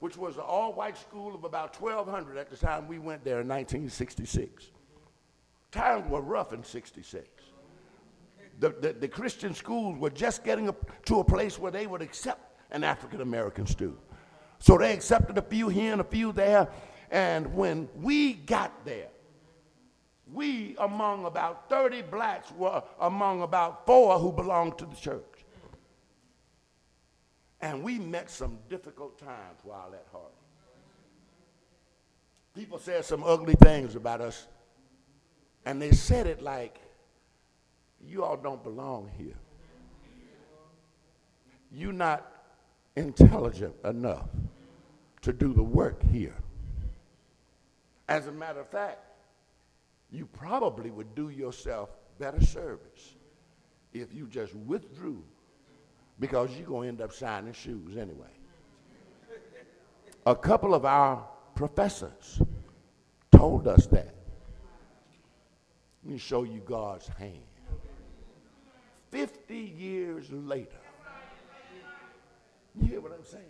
which 0.00 0.16
was 0.16 0.36
an 0.36 0.42
all-white 0.42 0.96
school 0.96 1.34
of 1.34 1.44
about 1.44 1.80
1,200 1.80 2.36
at 2.36 2.50
the 2.50 2.56
time 2.56 2.86
we 2.86 2.98
went 2.98 3.24
there 3.24 3.40
in 3.40 3.48
1966. 3.48 4.70
Times 5.70 6.08
were 6.08 6.20
rough 6.20 6.52
in 6.52 6.62
66. 6.62 7.28
The, 8.60 8.70
the, 8.70 8.92
the 8.92 9.08
Christian 9.08 9.54
schools 9.54 9.98
were 9.98 10.10
just 10.10 10.44
getting 10.44 10.68
up 10.68 11.04
to 11.06 11.20
a 11.20 11.24
place 11.24 11.58
where 11.58 11.70
they 11.70 11.86
would 11.86 12.02
accept 12.02 12.60
an 12.70 12.84
African 12.84 13.20
American 13.20 13.66
student. 13.66 14.00
So 14.58 14.76
they 14.78 14.92
accepted 14.92 15.38
a 15.38 15.42
few 15.42 15.68
here 15.68 15.92
and 15.92 16.00
a 16.00 16.04
few 16.04 16.32
there. 16.32 16.68
And 17.10 17.54
when 17.54 17.88
we 17.94 18.34
got 18.34 18.84
there, 18.84 19.08
we, 20.32 20.76
among 20.78 21.24
about 21.24 21.68
30 21.68 22.02
blacks, 22.02 22.52
were 22.52 22.82
among 23.00 23.42
about 23.42 23.86
four 23.86 24.18
who 24.18 24.32
belonged 24.32 24.76
to 24.78 24.86
the 24.86 24.96
church. 24.96 25.37
And 27.60 27.82
we 27.82 27.98
met 27.98 28.30
some 28.30 28.58
difficult 28.68 29.18
times 29.18 29.60
while 29.64 29.90
at 29.92 30.06
Harding. 30.12 30.30
People 32.54 32.78
said 32.78 33.04
some 33.04 33.22
ugly 33.24 33.54
things 33.54 33.94
about 33.94 34.20
us, 34.20 34.46
and 35.64 35.80
they 35.80 35.92
said 35.92 36.26
it 36.26 36.42
like, 36.42 36.80
you 38.00 38.24
all 38.24 38.36
don't 38.36 38.62
belong 38.62 39.10
here. 39.16 39.36
You're 41.72 41.92
not 41.92 42.26
intelligent 42.96 43.74
enough 43.84 44.28
to 45.22 45.32
do 45.32 45.52
the 45.52 45.62
work 45.62 46.02
here. 46.10 46.34
As 48.08 48.26
a 48.26 48.32
matter 48.32 48.60
of 48.60 48.68
fact, 48.68 49.00
you 50.10 50.26
probably 50.26 50.90
would 50.90 51.14
do 51.14 51.28
yourself 51.28 51.90
better 52.18 52.42
service 52.42 53.16
if 53.92 54.14
you 54.14 54.26
just 54.26 54.54
withdrew 54.54 55.22
because 56.20 56.50
you're 56.56 56.66
going 56.66 56.82
to 56.82 56.88
end 56.88 57.00
up 57.00 57.12
shining 57.12 57.52
shoes 57.52 57.96
anyway. 57.96 58.26
A 60.26 60.34
couple 60.34 60.74
of 60.74 60.84
our 60.84 61.26
professors 61.54 62.42
told 63.30 63.68
us 63.68 63.86
that. 63.86 64.14
Let 66.04 66.12
me 66.12 66.18
show 66.18 66.42
you 66.44 66.60
God's 66.60 67.08
hand. 67.08 67.42
50 69.10 69.54
years 69.54 70.30
later, 70.30 70.80
you 72.74 72.86
hear 72.86 73.00
what 73.00 73.12
I'm 73.12 73.24
saying? 73.24 73.44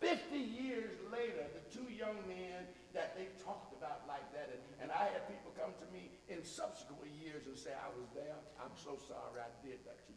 50 0.00 0.38
years 0.38 0.92
later, 1.10 1.44
the 1.52 1.64
two 1.72 1.92
young 1.92 2.16
men 2.28 2.64
that 2.94 3.16
they 3.16 3.28
talked 3.44 3.76
about 3.76 4.08
like 4.08 4.24
that, 4.32 4.48
and, 4.52 4.60
and 4.80 4.88
I 4.92 5.12
had 5.12 5.28
people 5.28 5.52
come 5.52 5.76
to 5.84 5.86
me 5.92 6.10
in 6.28 6.44
subsequent 6.44 7.12
years 7.20 7.44
and 7.46 7.56
say, 7.56 7.76
I 7.76 7.92
was 7.92 8.08
there. 8.14 8.36
I'm 8.56 8.72
so 8.76 8.96
sorry 8.96 9.44
I 9.44 9.52
did 9.60 9.84
that 9.84 10.00
to 10.08 10.12
you. 10.12 10.15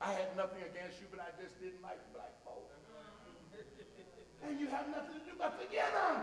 I 0.00 0.12
had 0.12 0.34
nothing 0.36 0.62
against 0.62 1.00
you, 1.00 1.06
but 1.10 1.20
I 1.20 1.28
just 1.40 1.60
didn't 1.60 1.82
like 1.82 1.98
black 2.14 2.32
folk. 2.44 2.70
And 4.48 4.58
you 4.58 4.68
have 4.68 4.88
nothing 4.88 5.20
to 5.20 5.24
do 5.26 5.32
but 5.38 5.60
forget 5.60 5.92
them. 5.92 6.22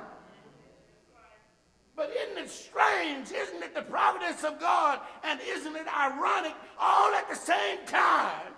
But 1.95 2.11
isn't 2.15 2.43
it 2.43 2.49
strange? 2.49 3.31
Isn't 3.31 3.61
it 3.61 3.75
the 3.75 3.83
providence 3.83 4.43
of 4.43 4.59
God? 4.59 4.99
And 5.23 5.39
isn't 5.43 5.75
it 5.75 5.87
ironic 5.87 6.53
all 6.79 7.13
at 7.13 7.29
the 7.29 7.35
same 7.35 7.77
time 7.85 8.53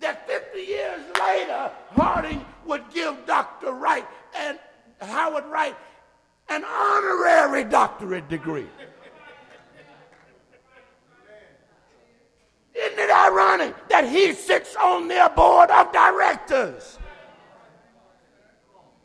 that 0.00 0.26
50 0.26 0.58
years 0.60 1.00
later, 1.20 1.70
Harding 1.92 2.44
would 2.66 2.84
give 2.92 3.26
Dr. 3.26 3.72
Wright 3.72 4.06
and 4.34 4.58
Howard 5.00 5.44
Wright 5.46 5.76
an 6.48 6.64
honorary 6.64 7.64
doctorate 7.64 8.28
degree? 8.28 8.66
Isn't 12.92 13.04
it 13.04 13.10
ironic 13.10 13.88
that 13.88 14.06
he 14.06 14.34
sits 14.34 14.76
on 14.76 15.08
their 15.08 15.30
board 15.30 15.70
of 15.70 15.92
directors? 15.92 16.98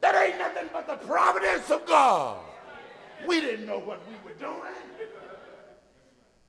That 0.02 0.14
ain't 0.16 0.38
nothing 0.38 0.70
but 0.74 0.88
the 0.88 1.08
providence 1.08 1.72
of 1.72 1.86
God. 1.86 2.40
We 3.26 3.40
didn't 3.40 3.66
know 3.66 3.80
what 3.80 4.02
we 4.10 4.16
were 4.30 4.38
doing. 4.38 4.74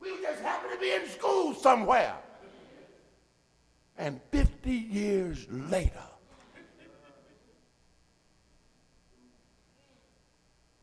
We 0.00 0.20
just 0.20 0.42
happened 0.42 0.72
to 0.72 0.80
be 0.80 0.92
in 0.92 1.06
school 1.06 1.54
somewhere. 1.54 2.14
And 3.96 4.20
50 4.32 4.70
years 4.72 5.46
later, 5.48 5.92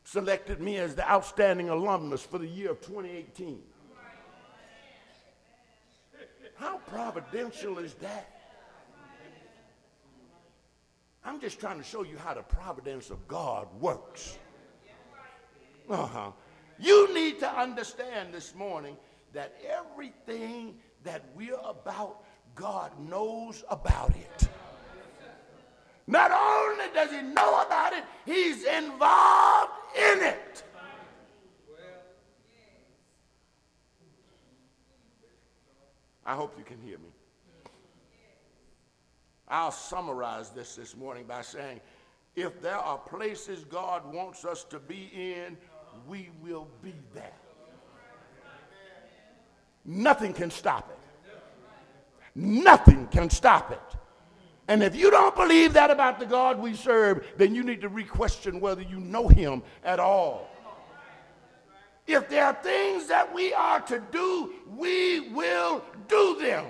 selected 0.04 0.60
me 0.60 0.78
as 0.78 0.94
the 0.94 1.06
outstanding 1.10 1.68
alumnus 1.68 2.22
for 2.22 2.38
the 2.38 2.46
year 2.46 2.70
of 2.70 2.80
2018. 2.80 3.62
How 6.58 6.78
providential 6.78 7.78
is 7.78 7.94
that? 7.94 8.32
I'm 11.24 11.40
just 11.40 11.58
trying 11.58 11.78
to 11.78 11.84
show 11.84 12.04
you 12.04 12.16
how 12.16 12.34
the 12.34 12.42
providence 12.42 13.10
of 13.10 13.26
God 13.26 13.66
works. 13.80 14.38
Uh-huh. 15.88 16.30
You 16.78 17.12
need 17.12 17.40
to 17.40 17.48
understand 17.48 18.32
this 18.32 18.54
morning 18.54 18.96
that 19.32 19.56
everything 19.68 20.76
that 21.04 21.24
we're 21.34 21.58
about, 21.64 22.24
God 22.54 22.92
knows 22.98 23.64
about 23.68 24.10
it. 24.10 24.48
Not 26.06 26.30
only 26.30 26.84
does 26.94 27.10
he 27.10 27.22
know 27.22 27.62
about 27.62 27.92
it, 27.92 28.04
he's 28.24 28.64
involved 28.64 29.72
in 29.96 30.22
it. 30.22 30.62
I 36.26 36.34
hope 36.34 36.54
you 36.58 36.64
can 36.64 36.80
hear 36.80 36.98
me. 36.98 37.08
I'll 39.48 39.70
summarize 39.70 40.50
this 40.50 40.74
this 40.74 40.96
morning 40.96 41.24
by 41.24 41.42
saying 41.42 41.80
if 42.34 42.60
there 42.60 42.76
are 42.76 42.98
places 42.98 43.64
God 43.64 44.12
wants 44.12 44.44
us 44.44 44.64
to 44.64 44.80
be 44.80 45.08
in, 45.14 45.56
we 46.08 46.30
will 46.42 46.66
be 46.82 46.94
there. 47.14 47.32
Nothing 49.84 50.32
can 50.32 50.50
stop 50.50 50.90
it. 50.90 50.98
Nothing 52.34 53.06
can 53.06 53.30
stop 53.30 53.70
it. 53.70 53.96
And 54.68 54.82
if 54.82 54.96
you 54.96 55.12
don't 55.12 55.34
believe 55.36 55.74
that 55.74 55.92
about 55.92 56.18
the 56.18 56.26
God 56.26 56.60
we 56.60 56.74
serve, 56.74 57.24
then 57.36 57.54
you 57.54 57.62
need 57.62 57.80
to 57.82 57.88
re-question 57.88 58.58
whether 58.58 58.82
you 58.82 58.98
know 58.98 59.28
him 59.28 59.62
at 59.84 60.00
all. 60.00 60.50
If 62.06 62.28
there 62.28 62.46
are 62.46 62.54
things 62.54 63.08
that 63.08 63.32
we 63.34 63.52
are 63.52 63.80
to 63.80 64.00
do, 64.12 64.52
we 64.76 65.30
will 65.30 65.82
do 66.08 66.38
them. 66.40 66.66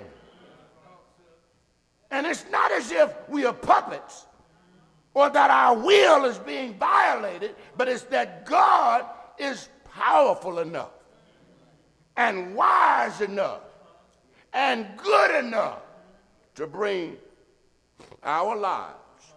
And 2.09 2.25
it's 2.25 2.45
not 2.49 2.71
as 2.71 2.91
if 2.91 3.13
we 3.29 3.45
are 3.45 3.53
puppets 3.53 4.25
or 5.13 5.29
that 5.29 5.51
our 5.51 5.75
will 5.75 6.25
is 6.25 6.37
being 6.37 6.75
violated, 6.75 7.55
but 7.75 7.87
it's 7.87 8.03
that 8.03 8.45
God 8.45 9.05
is 9.37 9.69
powerful 9.85 10.59
enough 10.59 10.91
and 12.15 12.55
wise 12.55 13.21
enough 13.21 13.61
and 14.53 14.87
good 14.97 15.45
enough 15.45 15.79
to 16.55 16.65
bring 16.65 17.17
our 18.23 18.55
lives 18.55 19.33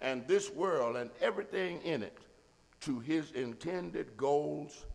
and 0.00 0.26
this 0.26 0.50
world 0.50 0.96
and 0.96 1.10
everything 1.20 1.80
in 1.82 2.02
it 2.02 2.18
to 2.80 3.00
his 3.00 3.32
intended 3.32 4.16
goals 4.16 4.86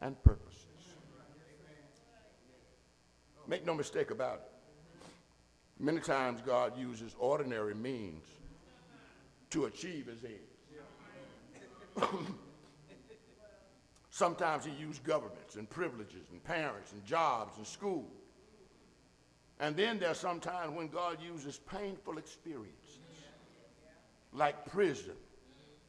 and 0.00 0.22
purposes. 0.22 0.66
Make 3.46 3.64
no 3.64 3.74
mistake 3.74 4.10
about 4.10 4.42
it. 4.44 4.50
Many 5.78 6.00
times 6.00 6.40
God 6.44 6.76
uses 6.78 7.14
ordinary 7.18 7.74
means 7.74 8.24
to 9.50 9.66
achieve 9.66 10.06
his 10.06 10.24
ends. 10.24 10.40
Sometimes 14.10 14.64
he 14.64 14.72
used 14.72 15.04
governments 15.04 15.56
and 15.56 15.68
privileges 15.68 16.28
and 16.32 16.42
parents 16.42 16.92
and 16.92 17.04
jobs 17.04 17.58
and 17.58 17.66
school. 17.66 18.06
And 19.60 19.76
then 19.76 19.98
there's 19.98 20.18
sometimes 20.18 20.74
when 20.74 20.88
God 20.88 21.18
uses 21.22 21.58
painful 21.58 22.18
experiences 22.18 23.00
like 24.32 24.66
prison 24.66 25.16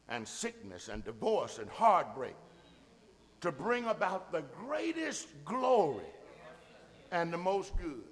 and 0.08 0.26
sickness 0.26 0.88
and 0.88 1.04
divorce 1.04 1.58
and 1.58 1.68
heartbreak 1.68 2.34
to 3.40 3.52
bring 3.52 3.84
about 3.86 4.32
the 4.32 4.42
greatest 4.66 5.28
glory 5.44 6.04
and 7.10 7.32
the 7.32 7.38
most 7.38 7.76
good. 7.76 8.02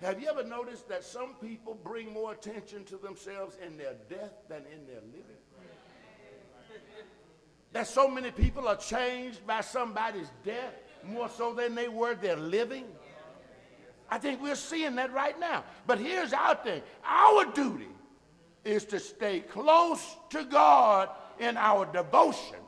Have 0.00 0.20
you 0.20 0.28
ever 0.28 0.44
noticed 0.44 0.88
that 0.88 1.04
some 1.04 1.34
people 1.40 1.78
bring 1.82 2.12
more 2.12 2.32
attention 2.32 2.84
to 2.84 2.96
themselves 2.96 3.56
in 3.64 3.76
their 3.76 3.94
death 4.08 4.32
than 4.48 4.62
in 4.72 4.86
their 4.86 5.00
living? 5.06 5.40
That 7.72 7.86
so 7.86 8.08
many 8.08 8.30
people 8.30 8.68
are 8.68 8.76
changed 8.76 9.46
by 9.46 9.60
somebody's 9.60 10.30
death 10.44 10.74
more 11.04 11.28
so 11.28 11.54
than 11.54 11.74
they 11.74 11.88
were 11.88 12.14
their 12.14 12.36
living? 12.36 12.84
I 14.10 14.18
think 14.18 14.42
we're 14.42 14.54
seeing 14.54 14.94
that 14.96 15.12
right 15.12 15.38
now. 15.40 15.64
But 15.86 15.98
here's 15.98 16.32
our 16.32 16.54
thing 16.54 16.82
our 17.04 17.46
duty 17.52 17.88
is 18.64 18.84
to 18.86 19.00
stay 19.00 19.40
close 19.40 20.16
to 20.30 20.44
God 20.44 21.08
in 21.38 21.56
our 21.56 21.86
devotion, 21.86 22.58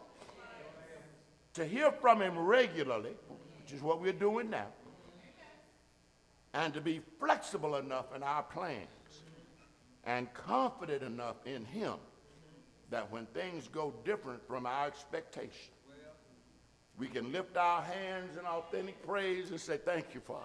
to 1.57 1.67
hear 1.67 1.93
from 1.93 2.23
Him 2.23 2.39
regularly, 2.39 3.15
which 3.63 3.73
is 3.73 3.83
what 3.83 4.01
we're 4.01 4.13
doing 4.13 4.49
now 4.51 4.69
and 6.57 6.73
to 6.73 6.81
be 6.81 7.03
flexible 7.21 7.77
enough 7.77 8.07
in 8.17 8.23
our 8.23 8.43
plans 8.43 8.89
and 10.05 10.33
confident 10.33 11.03
enough 11.03 11.37
in 11.45 11.65
Him 11.67 11.95
that 12.89 13.11
when 13.13 13.27
things 13.27 13.69
go 13.69 13.93
different 14.05 14.47
from 14.49 14.65
our 14.65 14.87
expectation, 14.87 15.75
we 16.99 17.09
can 17.09 17.31
lift 17.31 17.59
our 17.59 17.83
hands 17.83 18.39
in 18.39 18.47
authentic 18.47 19.07
praise 19.07 19.51
and 19.51 19.61
say, 19.61 19.77
Thank 19.77 20.15
you, 20.15 20.21
Father. 20.21 20.41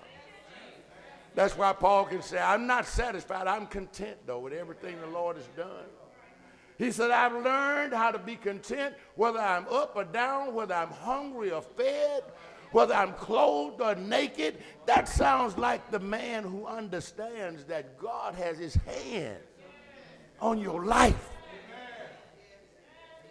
That's 1.34 1.57
why 1.57 1.72
Paul 1.72 2.05
can 2.05 2.22
say, 2.22 2.39
I'm 2.39 2.68
not 2.68 2.86
satisfied. 2.86 3.47
I'm 3.47 3.68
content, 3.68 4.18
though, 4.26 4.39
with 4.39 4.51
everything 4.51 4.99
the 4.99 5.07
Lord 5.07 5.38
has 5.38 5.47
done. 5.55 5.86
He 6.82 6.89
said, 6.89 7.11
I've 7.11 7.43
learned 7.43 7.93
how 7.93 8.09
to 8.09 8.17
be 8.17 8.36
content 8.36 8.95
whether 9.13 9.38
I'm 9.38 9.67
up 9.67 9.95
or 9.95 10.03
down, 10.03 10.55
whether 10.55 10.73
I'm 10.73 10.89
hungry 10.89 11.51
or 11.51 11.61
fed, 11.61 12.23
whether 12.71 12.95
I'm 12.95 13.13
clothed 13.13 13.82
or 13.82 13.93
naked, 13.93 14.57
that 14.88 15.07
sounds 15.07 15.59
like 15.59 15.91
the 15.91 15.99
man 15.99 16.41
who 16.41 16.65
understands 16.65 17.65
that 17.65 17.99
God 17.99 18.34
has 18.34 18.57
his 18.57 18.73
hand 18.73 19.38
on 20.39 20.57
your 20.57 20.84
life. 20.84 21.29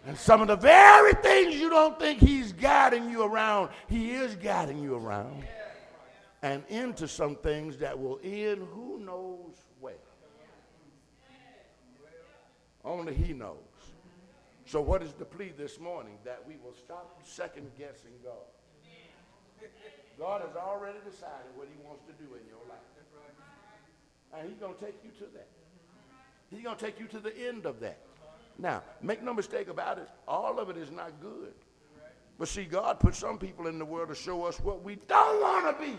And 0.07 0.17
some 0.17 0.41
of 0.41 0.47
the 0.47 0.55
very 0.55 1.13
things 1.15 1.55
you 1.55 1.69
don't 1.69 1.99
think 1.99 2.19
he's 2.19 2.53
guiding 2.53 3.09
you 3.09 3.23
around, 3.23 3.71
he 3.89 4.11
is 4.11 4.33
guiding 4.37 4.81
you 4.81 4.95
around. 4.95 5.43
And 6.41 6.63
into 6.69 7.05
some 7.05 7.35
things 7.35 7.75
that 7.79 7.99
will 7.99 8.21
end 8.23 8.65
who 8.73 8.97
knows 8.99 9.57
where. 9.81 9.95
Only 12.83 13.13
he 13.13 13.33
knows. 13.33 13.57
So, 14.65 14.81
what 14.81 15.03
is 15.03 15.13
the 15.13 15.25
plea 15.25 15.51
this 15.57 15.79
morning? 15.79 16.13
That 16.23 16.41
we 16.47 16.55
will 16.63 16.73
stop 16.73 17.19
second 17.23 17.69
guessing 17.77 18.11
God. 18.23 18.33
God 20.17 20.41
has 20.41 20.55
already 20.55 20.99
decided 21.05 21.51
what 21.55 21.67
he 21.67 21.85
wants 21.85 22.03
to 22.05 22.13
do 22.13 22.33
in 22.35 22.47
your 22.47 22.61
life. 22.69 22.79
And 24.37 24.47
he's 24.49 24.57
going 24.57 24.75
to 24.75 24.79
take 24.79 24.95
you 25.03 25.11
to 25.19 25.31
that. 25.33 25.47
He's 26.49 26.63
going 26.63 26.77
to 26.77 26.85
take 26.85 26.99
you 26.99 27.07
to 27.07 27.19
the 27.19 27.35
end 27.47 27.65
of 27.65 27.79
that. 27.79 27.97
Now, 28.57 28.83
make 29.01 29.23
no 29.23 29.33
mistake 29.33 29.67
about 29.67 29.97
it, 29.97 30.07
all 30.27 30.59
of 30.59 30.69
it 30.69 30.77
is 30.77 30.91
not 30.91 31.19
good. 31.21 31.53
But 32.37 32.47
see, 32.47 32.65
God 32.65 32.99
put 32.99 33.15
some 33.15 33.37
people 33.37 33.67
in 33.67 33.77
the 33.77 33.85
world 33.85 34.09
to 34.09 34.15
show 34.15 34.45
us 34.45 34.59
what 34.59 34.83
we 34.83 34.95
don't 35.07 35.41
want 35.41 35.77
to 35.77 35.83
be. 35.83 35.97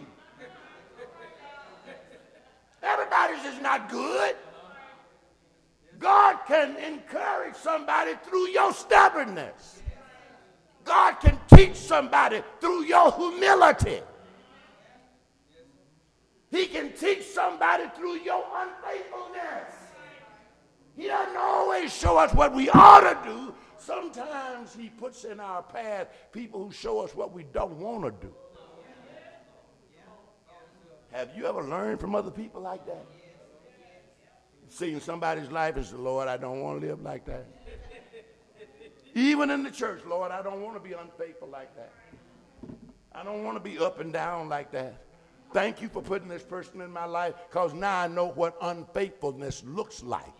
Everybody's 2.83 3.45
is 3.45 3.61
not 3.63 3.89
good. 3.89 4.35
God 6.03 6.39
can 6.49 6.77
encourage 6.77 7.55
somebody 7.55 8.15
through 8.25 8.49
your 8.49 8.73
stubbornness. 8.73 9.81
God 10.85 11.13
can 11.21 11.39
teach 11.55 11.77
somebody 11.77 12.43
through 12.61 12.83
your 12.83 13.13
humility. 13.13 14.01
He 16.51 16.67
can 16.67 16.93
teach 16.93 17.23
somebody 17.23 17.85
through 17.97 18.17
your 18.17 18.45
unfaithfulness. 18.55 19.75
He 20.97 21.07
doesn't 21.07 21.37
always 21.37 21.97
show 21.97 22.19
us 22.19 22.35
what 22.35 22.53
we 22.53 22.69
ought 22.71 23.01
to 23.01 23.31
do. 23.31 23.55
Sometimes 23.79 24.75
he 24.75 24.89
puts 24.91 25.25
in 25.25 25.41
our 25.41 25.63
path 25.63 26.09
people 26.33 26.65
who 26.65 26.73
show 26.73 27.01
us 27.01 27.15
what 27.15 27.33
we 27.33 27.45
don't 27.45 27.79
want 27.79 28.05
to 28.05 28.27
do. 28.27 28.35
Have 31.13 31.31
you 31.37 31.47
ever 31.47 31.63
learned 31.63 32.01
from 32.01 32.15
other 32.15 32.31
people 32.31 32.61
like 32.61 32.85
that? 32.87 33.07
Seen 34.73 35.03
somebody's 35.03 35.51
life 35.51 35.77
and 35.77 35.85
said, 35.85 35.99
Lord, 35.99 36.29
I 36.29 36.39
don't 36.39 36.63
want 36.63 36.81
to 36.81 36.87
live 36.87 37.03
like 37.03 37.27
that. 37.27 37.47
Even 39.15 39.51
in 39.51 39.63
the 39.63 39.71
church, 39.71 40.01
Lord, 40.07 40.33
I 40.33 40.41
don't 40.41 40.63
want 40.63 40.77
to 40.77 40.81
be 40.81 40.95
unfaithful 40.95 41.49
like 41.49 41.77
that. 41.77 41.93
I 43.15 43.23
don't 43.23 43.45
want 43.45 43.57
to 43.57 43.61
be 43.61 43.79
up 43.79 44.01
and 44.01 44.11
down 44.15 44.49
like 44.49 44.73
that. 44.73 44.95
Thank 45.53 45.83
you 45.83 45.91
for 45.91 46.01
putting 46.01 46.27
this 46.29 46.43
person 46.43 46.81
in 46.81 46.91
my 46.91 47.05
life 47.05 47.35
because 47.51 47.75
now 47.75 48.01
I 48.01 48.09
know 48.09 48.29
what 48.29 48.57
unfaithfulness 48.63 49.63
looks 49.67 50.03
like. 50.03 50.33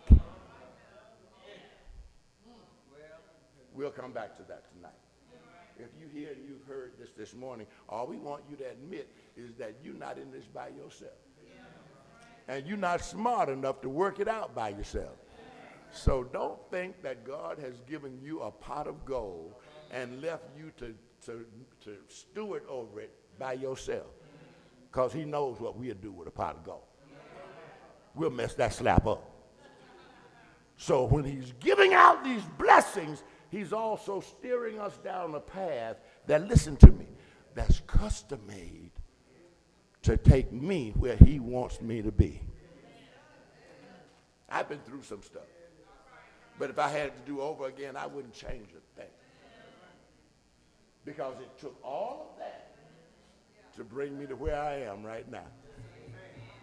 We'll 3.75 3.91
come 3.91 4.13
back 4.13 4.35
to 4.37 4.43
that 4.47 4.63
tonight. 4.73 4.91
If 5.77 5.89
you 5.99 6.07
hear 6.11 6.31
and 6.31 6.43
you've 6.43 6.65
heard 6.67 6.93
this 6.97 7.09
this 7.15 7.35
morning, 7.35 7.67
all 7.87 8.07
we 8.07 8.17
want 8.17 8.41
you 8.49 8.55
to 8.57 8.67
admit 8.71 9.13
is 9.37 9.53
that 9.59 9.75
you're 9.83 9.93
not 9.93 10.17
in 10.17 10.31
this 10.31 10.45
by 10.45 10.69
yourself. 10.69 11.13
And 12.47 12.67
you're 12.67 12.77
not 12.77 13.01
smart 13.01 13.49
enough 13.49 13.81
to 13.81 13.89
work 13.89 14.19
it 14.19 14.27
out 14.27 14.53
by 14.53 14.69
yourself. 14.69 15.17
So 15.91 16.23
don't 16.23 16.59
think 16.71 17.01
that 17.03 17.23
God 17.23 17.59
has 17.59 17.79
given 17.87 18.19
you 18.21 18.41
a 18.41 18.51
pot 18.51 18.87
of 18.87 19.05
gold 19.05 19.53
and 19.91 20.21
left 20.21 20.45
you 20.57 20.71
to, 20.77 20.95
to, 21.25 21.45
to 21.83 21.97
steward 22.07 22.63
over 22.67 22.99
it 22.99 23.13
by 23.37 23.53
yourself. 23.53 24.07
Because 24.91 25.13
he 25.13 25.23
knows 25.23 25.59
what 25.59 25.77
we'll 25.77 25.95
do 25.95 26.11
with 26.11 26.27
a 26.27 26.31
pot 26.31 26.55
of 26.55 26.63
gold. 26.63 26.83
We'll 28.15 28.31
mess 28.31 28.53
that 28.55 28.73
slap 28.73 29.07
up. 29.07 29.29
So 30.77 31.05
when 31.05 31.23
he's 31.23 31.53
giving 31.59 31.93
out 31.93 32.23
these 32.23 32.43
blessings, 32.57 33.23
he's 33.49 33.71
also 33.71 34.19
steering 34.19 34.79
us 34.79 34.97
down 34.97 35.35
a 35.35 35.39
path 35.39 35.97
that, 36.25 36.47
listen 36.47 36.75
to 36.77 36.87
me, 36.87 37.07
that's 37.53 37.81
custom 37.81 38.39
made 38.47 38.91
to 40.03 40.17
take 40.17 40.51
me 40.51 40.93
where 40.97 41.15
he 41.15 41.39
wants 41.39 41.81
me 41.81 42.01
to 42.01 42.11
be. 42.11 42.41
I've 44.49 44.69
been 44.69 44.79
through 44.79 45.03
some 45.03 45.23
stuff. 45.23 45.43
But 46.59 46.69
if 46.69 46.77
I 46.77 46.87
had 46.87 47.15
to 47.15 47.21
do 47.31 47.41
over 47.41 47.67
again, 47.67 47.95
I 47.95 48.05
wouldn't 48.05 48.33
change 48.33 48.67
a 48.69 48.99
thing. 48.99 49.09
Because 51.05 51.35
it 51.39 51.57
took 51.59 51.75
all 51.83 52.33
of 52.33 52.39
that 52.39 52.75
to 53.75 53.83
bring 53.83 54.17
me 54.17 54.27
to 54.27 54.35
where 54.35 54.61
I 54.61 54.81
am 54.81 55.03
right 55.03 55.29
now. 55.31 55.47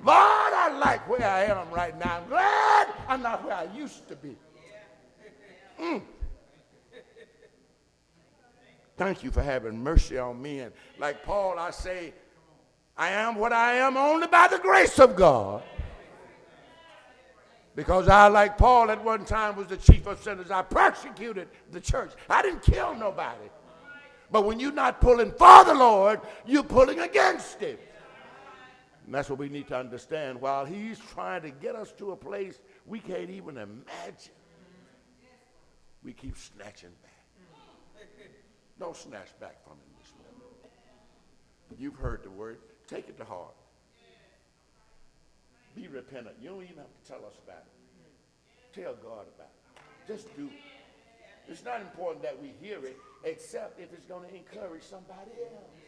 Lord, 0.03 0.55
I 0.55 0.79
like 0.79 1.07
where 1.09 1.27
I 1.27 1.45
am 1.45 1.71
right 1.71 1.99
now. 1.99 2.19
I'm 2.19 2.29
glad 2.29 2.89
I'm 3.09 3.23
not 3.23 3.45
where 3.45 3.55
I 3.55 3.65
used 3.77 4.09
to 4.09 4.17
be. 4.17 4.37
Mm. 5.79 6.03
Thank 8.97 9.25
you 9.25 9.31
for 9.31 9.43
having 9.43 9.83
mercy 9.83 10.19
on 10.19 10.41
me. 10.41 10.61
And 10.61 10.73
like 10.99 11.23
Paul, 11.23 11.59
I 11.59 11.71
say, 11.71 12.15
I 12.97 13.11
am 13.11 13.37
what 13.37 13.53
I 13.53 13.75
am 13.75 13.97
only 13.97 14.27
by 14.27 14.49
the 14.49 14.59
grace 14.59 14.99
of 14.99 15.17
God. 15.17 15.63
Because 17.77 18.09
I, 18.09 18.27
like 18.29 18.59
Paul 18.59 18.91
at 18.91 19.03
one 19.03 19.25
time, 19.25 19.57
was 19.57 19.69
the 19.69 19.77
chief 19.77 20.07
of 20.07 20.21
sinners. 20.23 20.51
I 20.51 20.63
persecuted 20.63 21.49
the 21.71 21.81
church. 21.81 22.13
I 22.29 22.43
didn't 22.43 22.63
kill 22.63 22.95
nobody. 22.95 23.49
But 24.31 24.45
when 24.45 24.61
you're 24.61 24.73
not 24.73 25.01
pulling 25.01 25.33
for 25.33 25.65
the 25.65 25.75
Lord, 25.75 26.21
you're 26.47 26.63
pulling 26.63 27.01
against 27.01 27.61
Him. 27.61 27.79
And 29.07 29.15
that's 29.15 29.31
what 29.31 29.39
we 29.39 29.49
need 29.49 29.67
to 29.69 29.77
understand. 29.77 30.41
While 30.41 30.65
He's 30.65 30.99
trying 30.99 31.43
to 31.43 31.51
get 31.51 31.75
us 31.75 31.93
to 31.93 32.13
a 32.13 32.17
place 32.17 32.61
we 32.87 33.01
can't 33.01 33.31
even 33.31 33.57
imagine, 33.57 34.35
we 36.05 36.13
keep 36.13 36.37
snatching 36.37 36.91
back. 37.03 37.11
Don't 38.79 38.97
snatch 38.97 39.39
back 39.41 39.63
from 39.65 39.75
Him 39.75 39.95
this 39.99 40.13
morning. 40.19 41.79
You've 41.79 41.97
heard 41.97 42.23
the 42.25 42.31
word. 42.31 42.59
Take 42.91 43.09
it 43.09 43.17
to 43.19 43.25
heart. 43.25 43.55
Be 45.77 45.87
repentant. 45.87 46.35
You 46.43 46.49
don't 46.51 46.65
even 46.65 46.79
have 46.79 46.91
to 46.91 47.09
tell 47.09 47.25
us 47.25 47.39
about 47.47 47.63
it. 47.63 48.81
Tell 48.83 48.95
God 48.95 49.27
about 49.37 49.53
it. 49.55 50.09
Just 50.09 50.35
do 50.37 50.47
it. 50.47 51.51
It's 51.51 51.65
not 51.65 51.81
important 51.81 52.23
that 52.25 52.41
we 52.43 52.53
hear 52.61 52.85
it, 52.85 52.97
except 53.25 53.79
if 53.79 53.93
it's 53.93 54.07
going 54.07 54.29
to 54.29 54.35
encourage 54.35 54.83
somebody 54.83 55.31
else. 55.55 55.80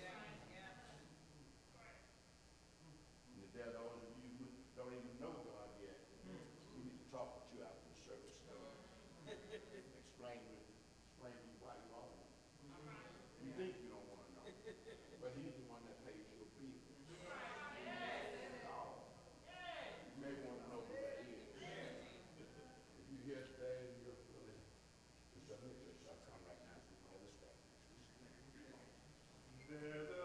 together. 29.83 30.22